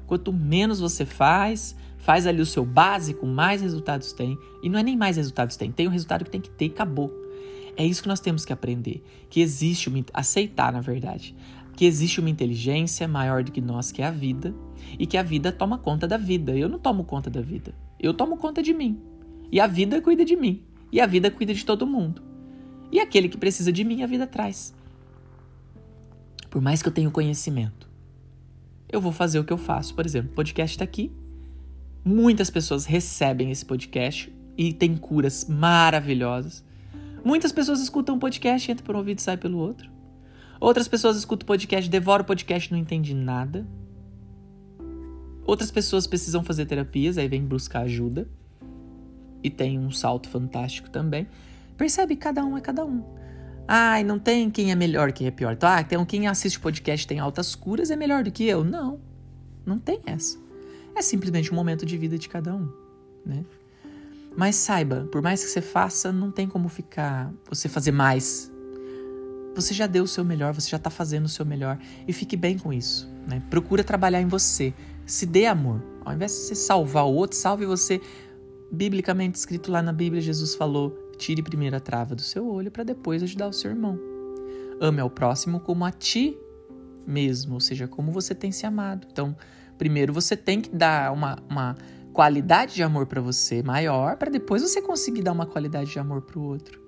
Quanto 0.06 0.34
menos 0.34 0.80
você 0.80 1.06
faz, 1.06 1.74
faz 1.96 2.26
ali 2.26 2.42
o 2.42 2.46
seu 2.46 2.62
básico, 2.62 3.26
mais 3.26 3.62
resultados 3.62 4.12
tem. 4.12 4.36
E 4.62 4.68
não 4.68 4.78
é 4.78 4.82
nem 4.82 4.98
mais 4.98 5.16
resultados 5.16 5.56
tem, 5.56 5.72
tem 5.72 5.86
o 5.86 5.90
resultado 5.90 6.26
que 6.26 6.30
tem 6.30 6.42
que 6.42 6.50
ter 6.50 6.66
e 6.66 6.68
acabou. 6.68 7.10
É 7.74 7.86
isso 7.86 8.02
que 8.02 8.08
nós 8.08 8.20
temos 8.20 8.44
que 8.44 8.52
aprender, 8.52 9.02
que 9.30 9.40
existe 9.40 9.88
uma 9.88 10.04
aceitar, 10.12 10.70
na 10.74 10.82
verdade, 10.82 11.34
que 11.74 11.86
existe 11.86 12.20
uma 12.20 12.28
inteligência 12.28 13.08
maior 13.08 13.42
do 13.42 13.50
que 13.50 13.62
nós, 13.62 13.90
que 13.90 14.02
é 14.02 14.06
a 14.06 14.10
vida, 14.10 14.54
e 14.98 15.06
que 15.06 15.16
a 15.16 15.22
vida 15.22 15.50
toma 15.50 15.78
conta 15.78 16.06
da 16.06 16.18
vida. 16.18 16.54
Eu 16.54 16.68
não 16.68 16.78
tomo 16.78 17.02
conta 17.02 17.30
da 17.30 17.40
vida. 17.40 17.74
Eu 17.98 18.12
tomo 18.12 18.36
conta 18.36 18.62
de 18.62 18.74
mim. 18.74 19.00
E 19.50 19.58
a 19.58 19.66
vida 19.66 20.02
cuida 20.02 20.22
de 20.22 20.36
mim. 20.36 20.62
E 20.92 21.00
a 21.00 21.06
vida 21.06 21.30
cuida 21.30 21.54
de 21.54 21.64
todo 21.64 21.86
mundo. 21.86 22.20
E 22.92 23.00
aquele 23.00 23.30
que 23.30 23.38
precisa 23.38 23.72
de 23.72 23.84
mim, 23.84 24.02
a 24.02 24.06
vida 24.06 24.26
traz. 24.26 24.76
Por 26.50 26.62
mais 26.62 26.82
que 26.82 26.88
eu 26.88 26.92
tenha 26.92 27.10
conhecimento, 27.10 27.88
eu 28.90 29.00
vou 29.00 29.12
fazer 29.12 29.38
o 29.38 29.44
que 29.44 29.52
eu 29.52 29.58
faço. 29.58 29.94
Por 29.94 30.06
exemplo, 30.06 30.30
o 30.32 30.34
podcast 30.34 30.74
está 30.74 30.84
aqui. 30.84 31.12
Muitas 32.04 32.48
pessoas 32.48 32.86
recebem 32.86 33.50
esse 33.50 33.64
podcast 33.64 34.32
e 34.56 34.72
tem 34.72 34.96
curas 34.96 35.46
maravilhosas. 35.48 36.64
Muitas 37.24 37.52
pessoas 37.52 37.80
escutam 37.80 38.14
um 38.14 38.18
podcast, 38.18 38.70
entra 38.70 38.84
por 38.84 38.94
um 38.94 38.98
ouvido 38.98 39.18
e 39.18 39.22
sai 39.22 39.36
pelo 39.36 39.58
outro. 39.58 39.90
Outras 40.60 40.88
pessoas 40.88 41.16
escutam 41.16 41.44
o 41.44 41.46
podcast, 41.46 41.88
devoram 41.88 42.22
o 42.22 42.26
podcast 42.26 42.72
não 42.72 42.78
entendem 42.78 43.14
nada. 43.14 43.66
Outras 45.46 45.70
pessoas 45.70 46.06
precisam 46.06 46.42
fazer 46.42 46.66
terapias, 46.66 47.16
aí 47.16 47.28
vem 47.28 47.44
buscar 47.44 47.80
ajuda. 47.80 48.28
E 49.42 49.50
tem 49.50 49.78
um 49.78 49.90
salto 49.90 50.28
fantástico 50.28 50.90
também. 50.90 51.28
Percebe? 51.76 52.16
Cada 52.16 52.44
um 52.44 52.56
é 52.56 52.60
cada 52.60 52.84
um. 52.84 53.04
Ai, 53.70 54.02
não 54.02 54.18
tem 54.18 54.50
quem 54.50 54.72
é 54.72 54.74
melhor, 54.74 55.12
quem 55.12 55.26
é 55.26 55.30
pior. 55.30 55.52
Então, 55.52 55.68
ah, 55.68 56.06
quem 56.06 56.26
assiste 56.26 56.58
podcast 56.58 57.06
tem 57.06 57.18
altas 57.18 57.54
curas 57.54 57.90
é 57.90 57.96
melhor 57.96 58.24
do 58.24 58.32
que 58.32 58.44
eu. 58.44 58.64
Não, 58.64 58.98
não 59.66 59.78
tem 59.78 60.00
essa. 60.06 60.38
É 60.96 61.02
simplesmente 61.02 61.52
um 61.52 61.54
momento 61.54 61.84
de 61.84 61.98
vida 61.98 62.18
de 62.18 62.30
cada 62.30 62.54
um, 62.54 62.66
né? 63.26 63.44
Mas 64.34 64.56
saiba, 64.56 65.06
por 65.12 65.20
mais 65.20 65.44
que 65.44 65.50
você 65.50 65.60
faça, 65.60 66.10
não 66.10 66.30
tem 66.30 66.48
como 66.48 66.68
ficar 66.70 67.30
você 67.46 67.68
fazer 67.68 67.92
mais. 67.92 68.50
Você 69.54 69.74
já 69.74 69.86
deu 69.86 70.04
o 70.04 70.08
seu 70.08 70.24
melhor, 70.24 70.54
você 70.54 70.70
já 70.70 70.78
está 70.78 70.88
fazendo 70.88 71.26
o 71.26 71.28
seu 71.28 71.44
melhor 71.44 71.78
e 72.06 72.12
fique 72.12 72.36
bem 72.36 72.56
com 72.56 72.72
isso, 72.72 73.06
né? 73.26 73.42
Procura 73.50 73.84
trabalhar 73.84 74.22
em 74.22 74.28
você, 74.28 74.72
se 75.04 75.26
dê 75.26 75.44
amor. 75.44 75.82
Ao 76.04 76.14
invés 76.14 76.32
de 76.32 76.38
você 76.38 76.54
salvar 76.54 77.04
o 77.04 77.12
outro, 77.12 77.36
salve 77.36 77.66
você. 77.66 78.00
Biblicamente 78.72 79.36
escrito 79.36 79.70
lá 79.70 79.82
na 79.82 79.92
Bíblia, 79.92 80.22
Jesus 80.22 80.54
falou: 80.54 80.96
Tire 81.18 81.42
primeiro 81.42 81.76
a 81.76 81.80
trava 81.80 82.14
do 82.14 82.22
seu 82.22 82.48
olho 82.48 82.70
para 82.70 82.84
depois 82.84 83.22
ajudar 83.22 83.48
o 83.48 83.52
seu 83.52 83.70
irmão. 83.70 83.98
Ame 84.80 85.00
ao 85.00 85.10
próximo 85.10 85.60
como 85.60 85.84
a 85.84 85.90
ti 85.90 86.38
mesmo, 87.06 87.54
ou 87.54 87.60
seja, 87.60 87.88
como 87.88 88.12
você 88.12 88.34
tem 88.34 88.52
se 88.52 88.64
amado. 88.64 89.06
Então, 89.10 89.36
primeiro 89.76 90.12
você 90.12 90.36
tem 90.36 90.60
que 90.60 90.70
dar 90.70 91.12
uma, 91.12 91.38
uma 91.50 91.76
qualidade 92.12 92.74
de 92.74 92.82
amor 92.82 93.06
para 93.06 93.20
você 93.20 93.62
maior, 93.62 94.16
para 94.16 94.30
depois 94.30 94.62
você 94.62 94.80
conseguir 94.80 95.22
dar 95.22 95.32
uma 95.32 95.46
qualidade 95.46 95.90
de 95.90 95.98
amor 95.98 96.22
para 96.22 96.38
o 96.38 96.42
outro. 96.42 96.80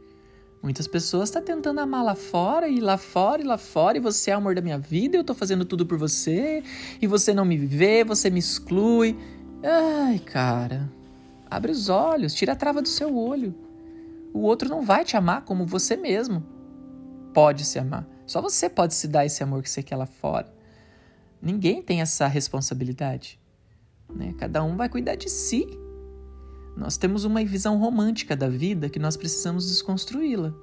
Muitas 0.63 0.87
pessoas 0.87 1.31
estão 1.31 1.41
tá 1.41 1.55
tentando 1.55 1.81
amar 1.81 2.05
lá 2.05 2.15
fora, 2.15 2.69
e 2.69 2.81
lá 2.81 2.99
fora, 2.99 3.41
e 3.41 3.45
lá 3.45 3.57
fora, 3.57 3.97
e 3.97 4.01
você 4.01 4.31
é 4.31 4.35
o 4.35 4.39
amor 4.39 4.55
da 4.55 4.61
minha 4.61 4.79
vida, 4.79 5.17
eu 5.17 5.25
tô 5.25 5.35
fazendo 5.35 5.65
tudo 5.65 5.87
por 5.87 5.97
você, 5.97 6.63
e 7.01 7.07
você 7.07 7.33
não 7.33 7.47
me 7.47 7.57
vê, 7.57 8.05
você 8.05 8.29
me 8.29 8.39
exclui. 8.39 9.17
Ai, 9.63 10.19
cara, 10.19 10.91
abre 11.51 11.73
os 11.73 11.89
olhos, 11.89 12.35
tira 12.35 12.53
a 12.53 12.57
trava 12.57 12.83
do 12.83 12.89
seu 12.89 13.17
olho. 13.17 13.55
O 14.33 14.41
outro 14.41 14.69
não 14.69 14.83
vai 14.83 15.05
te 15.05 15.17
amar 15.17 15.45
como 15.45 15.67
você 15.67 15.97
mesmo 15.97 16.45
pode 17.33 17.65
se 17.65 17.79
amar. 17.79 18.07
Só 18.27 18.41
você 18.41 18.69
pode 18.69 18.95
se 18.95 19.09
dar 19.09 19.27
esse 19.27 19.43
amor 19.43 19.63
que 19.63 19.71
você 19.71 19.83
quer 19.83 19.97
lá 19.97 20.07
fora. 20.07 20.53
Ninguém 21.43 21.83
tem 21.83 22.01
essa 22.01 22.27
responsabilidade. 22.27 23.41
né? 24.09 24.35
Cada 24.39 24.63
um 24.63 24.77
vai 24.77 24.89
cuidar 24.89 25.17
de 25.17 25.29
si. 25.29 25.67
Nós 26.77 26.97
temos 26.97 27.25
uma 27.25 27.45
visão 27.45 27.79
romântica 27.79 28.37
da 28.37 28.49
vida 28.49 28.89
que 28.89 28.99
nós 28.99 29.17
precisamos 29.17 29.69
desconstruí-la. 29.69 30.55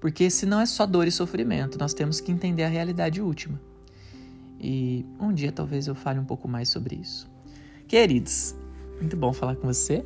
Porque 0.00 0.30
se 0.30 0.46
não 0.46 0.60
é 0.60 0.66
só 0.66 0.86
dor 0.86 1.06
e 1.06 1.12
sofrimento, 1.12 1.78
nós 1.78 1.92
temos 1.92 2.20
que 2.20 2.32
entender 2.32 2.64
a 2.64 2.68
realidade 2.68 3.20
última. 3.20 3.60
E 4.58 5.04
um 5.18 5.32
dia 5.32 5.52
talvez 5.52 5.86
eu 5.86 5.94
fale 5.94 6.18
um 6.18 6.24
pouco 6.24 6.48
mais 6.48 6.68
sobre 6.68 6.96
isso. 6.96 7.30
Queridos, 7.86 8.54
muito 9.00 9.16
bom 9.16 9.32
falar 9.32 9.56
com 9.56 9.66
você. 9.66 10.04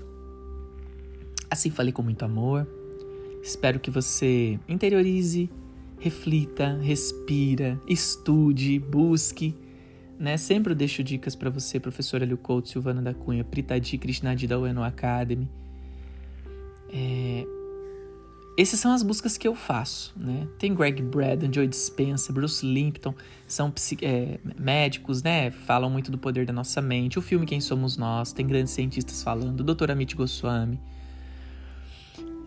Assim 1.55 1.71
falei 1.71 1.93
com 1.93 2.03
muito 2.03 2.25
amor. 2.25 2.67
Espero 3.41 3.79
que 3.79 3.89
você 3.89 4.59
interiorize, 4.69 5.49
reflita, 6.01 6.77
respira, 6.83 7.81
estude, 7.87 8.81
busque. 8.81 9.55
Né? 10.19 10.37
Sempre 10.37 10.73
eu 10.73 10.77
deixo 10.77 11.05
dicas 11.05 11.37
para 11.37 11.51
você, 11.51 11.79
professora 11.79 12.25
Liu 12.25 12.37
Couto, 12.37 12.71
Silvana 12.71 13.01
da 13.01 13.15
Cunha, 13.15 13.45
Pritadi 13.45 13.97
Krishnadi 13.99 14.49
da 14.49 14.59
Ueno 14.59 14.83
Academy. 14.83 15.49
É... 16.93 17.47
Essas 18.59 18.81
são 18.81 18.93
as 18.93 19.05
buscas 19.05 19.39
que 19.39 19.47
eu 19.47 19.55
faço, 19.55 20.13
né? 20.17 20.49
Tem 20.59 20.75
Greg 20.75 21.03
Braden, 21.03 21.53
Joe 21.55 21.69
Dispenza, 21.69 22.33
Bruce 22.33 22.67
Limpton, 22.67 23.15
são 23.47 23.73
é, 24.03 24.41
médicos, 24.59 25.23
né? 25.23 25.53
Falam 25.53 25.89
muito 25.89 26.11
do 26.11 26.19
poder 26.19 26.47
da 26.47 26.53
nossa 26.53 26.83
mente. 26.83 27.17
O 27.17 27.23
filme 27.23 27.47
Quem 27.47 27.61
Somos 27.61 27.97
Nós, 27.97 28.33
tem 28.33 28.45
grandes 28.45 28.73
cientistas 28.73 29.23
falando, 29.23 29.63
Dr. 29.63 29.93
Amit 29.93 30.17
Goswami. 30.17 30.81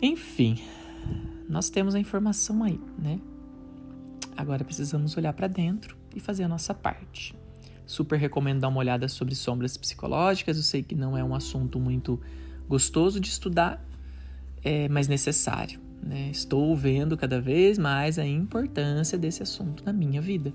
Enfim, 0.00 0.58
nós 1.48 1.70
temos 1.70 1.94
a 1.94 1.98
informação 1.98 2.62
aí, 2.62 2.80
né? 2.98 3.20
Agora 4.36 4.64
precisamos 4.64 5.16
olhar 5.16 5.32
para 5.32 5.48
dentro 5.48 5.96
e 6.14 6.20
fazer 6.20 6.44
a 6.44 6.48
nossa 6.48 6.72
parte. 6.72 7.34
Super 7.84 8.18
recomendo 8.18 8.60
dar 8.60 8.68
uma 8.68 8.78
olhada 8.78 9.08
sobre 9.08 9.34
sombras 9.34 9.76
psicológicas. 9.76 10.56
Eu 10.56 10.62
sei 10.62 10.82
que 10.82 10.94
não 10.94 11.16
é 11.16 11.24
um 11.24 11.34
assunto 11.34 11.80
muito 11.80 12.20
gostoso 12.68 13.18
de 13.18 13.28
estudar, 13.28 13.84
é, 14.62 14.88
mas 14.88 15.08
necessário. 15.08 15.80
Né? 16.02 16.30
Estou 16.30 16.76
vendo 16.76 17.16
cada 17.16 17.40
vez 17.40 17.78
mais 17.78 18.18
a 18.18 18.26
importância 18.26 19.18
desse 19.18 19.42
assunto 19.42 19.84
na 19.84 19.92
minha 19.92 20.20
vida 20.20 20.54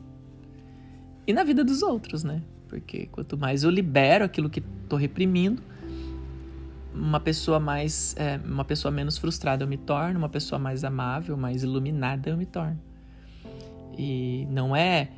e 1.28 1.34
na 1.34 1.44
vida 1.44 1.64
dos 1.64 1.82
outros, 1.82 2.24
né? 2.24 2.42
Porque 2.68 3.08
quanto 3.08 3.38
mais 3.38 3.64
eu 3.64 3.70
libero 3.70 4.26
aquilo 4.26 4.50
que 4.50 4.64
estou 4.84 4.98
reprimindo, 4.98 5.62
uma 6.94 7.20
pessoa 7.20 7.60
mais, 7.60 8.16
é, 8.18 8.40
uma 8.46 8.64
pessoa 8.64 8.92
menos 8.92 9.18
frustrada 9.18 9.64
eu 9.64 9.68
me 9.68 9.78
torno, 9.78 10.18
uma 10.18 10.30
pessoa 10.30 10.60
mais 10.60 10.84
amável, 10.84 11.36
mais 11.36 11.64
iluminada 11.64 12.30
eu 12.30 12.38
me 12.38 12.46
torno. 12.46 12.80
E 13.98 14.48
não 14.50 14.76
é 14.76 15.10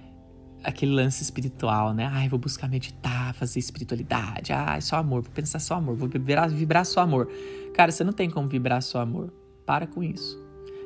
aquele 0.64 0.94
lance 0.94 1.22
espiritual, 1.22 1.94
né? 1.94 2.10
Ai, 2.12 2.28
vou 2.28 2.40
buscar 2.40 2.68
meditar, 2.68 3.34
fazer 3.34 3.60
espiritualidade. 3.60 4.52
Ai, 4.52 4.82
só 4.82 4.98
amor, 4.98 5.22
vou 5.22 5.32
pensar 5.32 5.60
só 5.60 5.76
amor, 5.76 5.96
vou 5.96 6.10
vibrar, 6.10 6.50
vibrar 6.50 6.86
só 6.86 7.02
amor. 7.02 7.30
Cara, 7.74 7.92
você 7.92 8.04
não 8.04 8.14
tem 8.14 8.30
como 8.30 8.48
vibrar 8.48 8.82
só 8.82 9.00
amor. 9.00 9.32
Para 9.66 9.88
com 9.88 10.04
isso. 10.04 10.44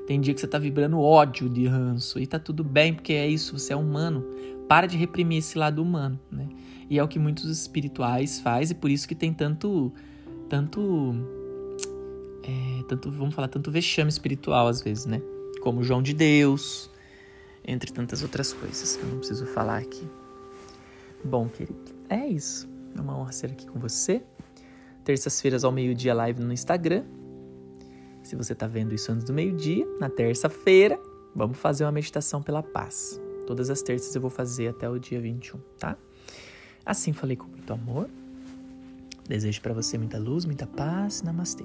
Tem 0.07 0.19
dia 0.19 0.33
que 0.33 0.39
você 0.39 0.47
tá 0.47 0.57
vibrando 0.57 0.99
ódio 0.99 1.49
de 1.49 1.67
ranço 1.67 2.19
e 2.19 2.25
tá 2.25 2.39
tudo 2.39 2.63
bem, 2.63 2.93
porque 2.93 3.13
é 3.13 3.27
isso, 3.27 3.57
você 3.57 3.73
é 3.73 3.75
humano. 3.75 4.25
Para 4.67 4.87
de 4.87 4.97
reprimir 4.97 5.39
esse 5.39 5.57
lado 5.57 5.81
humano, 5.81 6.19
né? 6.31 6.47
E 6.89 6.97
é 6.97 7.03
o 7.03 7.07
que 7.07 7.19
muitos 7.19 7.45
espirituais 7.45 8.39
faz 8.39 8.71
e 8.71 8.75
por 8.75 8.89
isso 8.89 9.07
que 9.07 9.13
tem 9.13 9.31
tanto 9.31 9.93
tanto 10.49 11.13
é, 12.43 12.83
tanto, 12.87 13.11
vamos 13.11 13.35
falar, 13.35 13.47
tanto 13.47 13.71
vexame 13.71 14.09
espiritual 14.09 14.67
às 14.67 14.81
vezes, 14.81 15.05
né? 15.05 15.21
Como 15.61 15.83
João 15.83 16.01
de 16.01 16.13
Deus, 16.13 16.89
entre 17.65 17.91
tantas 17.91 18.23
outras 18.23 18.53
coisas 18.53 18.95
que 18.95 19.03
eu 19.03 19.09
não 19.09 19.17
preciso 19.19 19.45
falar 19.45 19.77
aqui. 19.77 20.07
Bom, 21.23 21.47
querido, 21.47 21.79
é 22.09 22.27
isso. 22.27 22.67
É 22.95 23.01
uma 23.01 23.17
honra 23.17 23.31
ser 23.31 23.51
aqui 23.51 23.67
com 23.67 23.79
você. 23.79 24.23
Terças-feiras 25.03 25.63
ao 25.63 25.71
meio-dia, 25.71 26.13
live 26.13 26.41
no 26.41 26.51
Instagram. 26.51 27.03
Se 28.23 28.35
você 28.35 28.53
está 28.53 28.67
vendo 28.67 28.93
isso 28.93 29.11
antes 29.11 29.23
do 29.25 29.33
meio-dia, 29.33 29.85
na 29.99 30.09
terça-feira, 30.09 30.99
vamos 31.35 31.57
fazer 31.57 31.83
uma 31.83 31.91
meditação 31.91 32.41
pela 32.41 32.63
paz. 32.63 33.19
Todas 33.45 33.69
as 33.69 33.81
terças 33.81 34.13
eu 34.15 34.21
vou 34.21 34.29
fazer 34.29 34.69
até 34.69 34.89
o 34.89 34.99
dia 34.99 35.19
21, 35.19 35.59
tá? 35.77 35.97
Assim 36.85 37.13
falei 37.13 37.35
com 37.35 37.47
muito 37.47 37.71
amor. 37.73 38.09
Desejo 39.29 39.61
para 39.61 39.75
você 39.75 39.95
muita 39.95 40.17
luz, 40.17 40.43
muita 40.43 40.65
paz. 40.65 41.21
Namastê. 41.21 41.63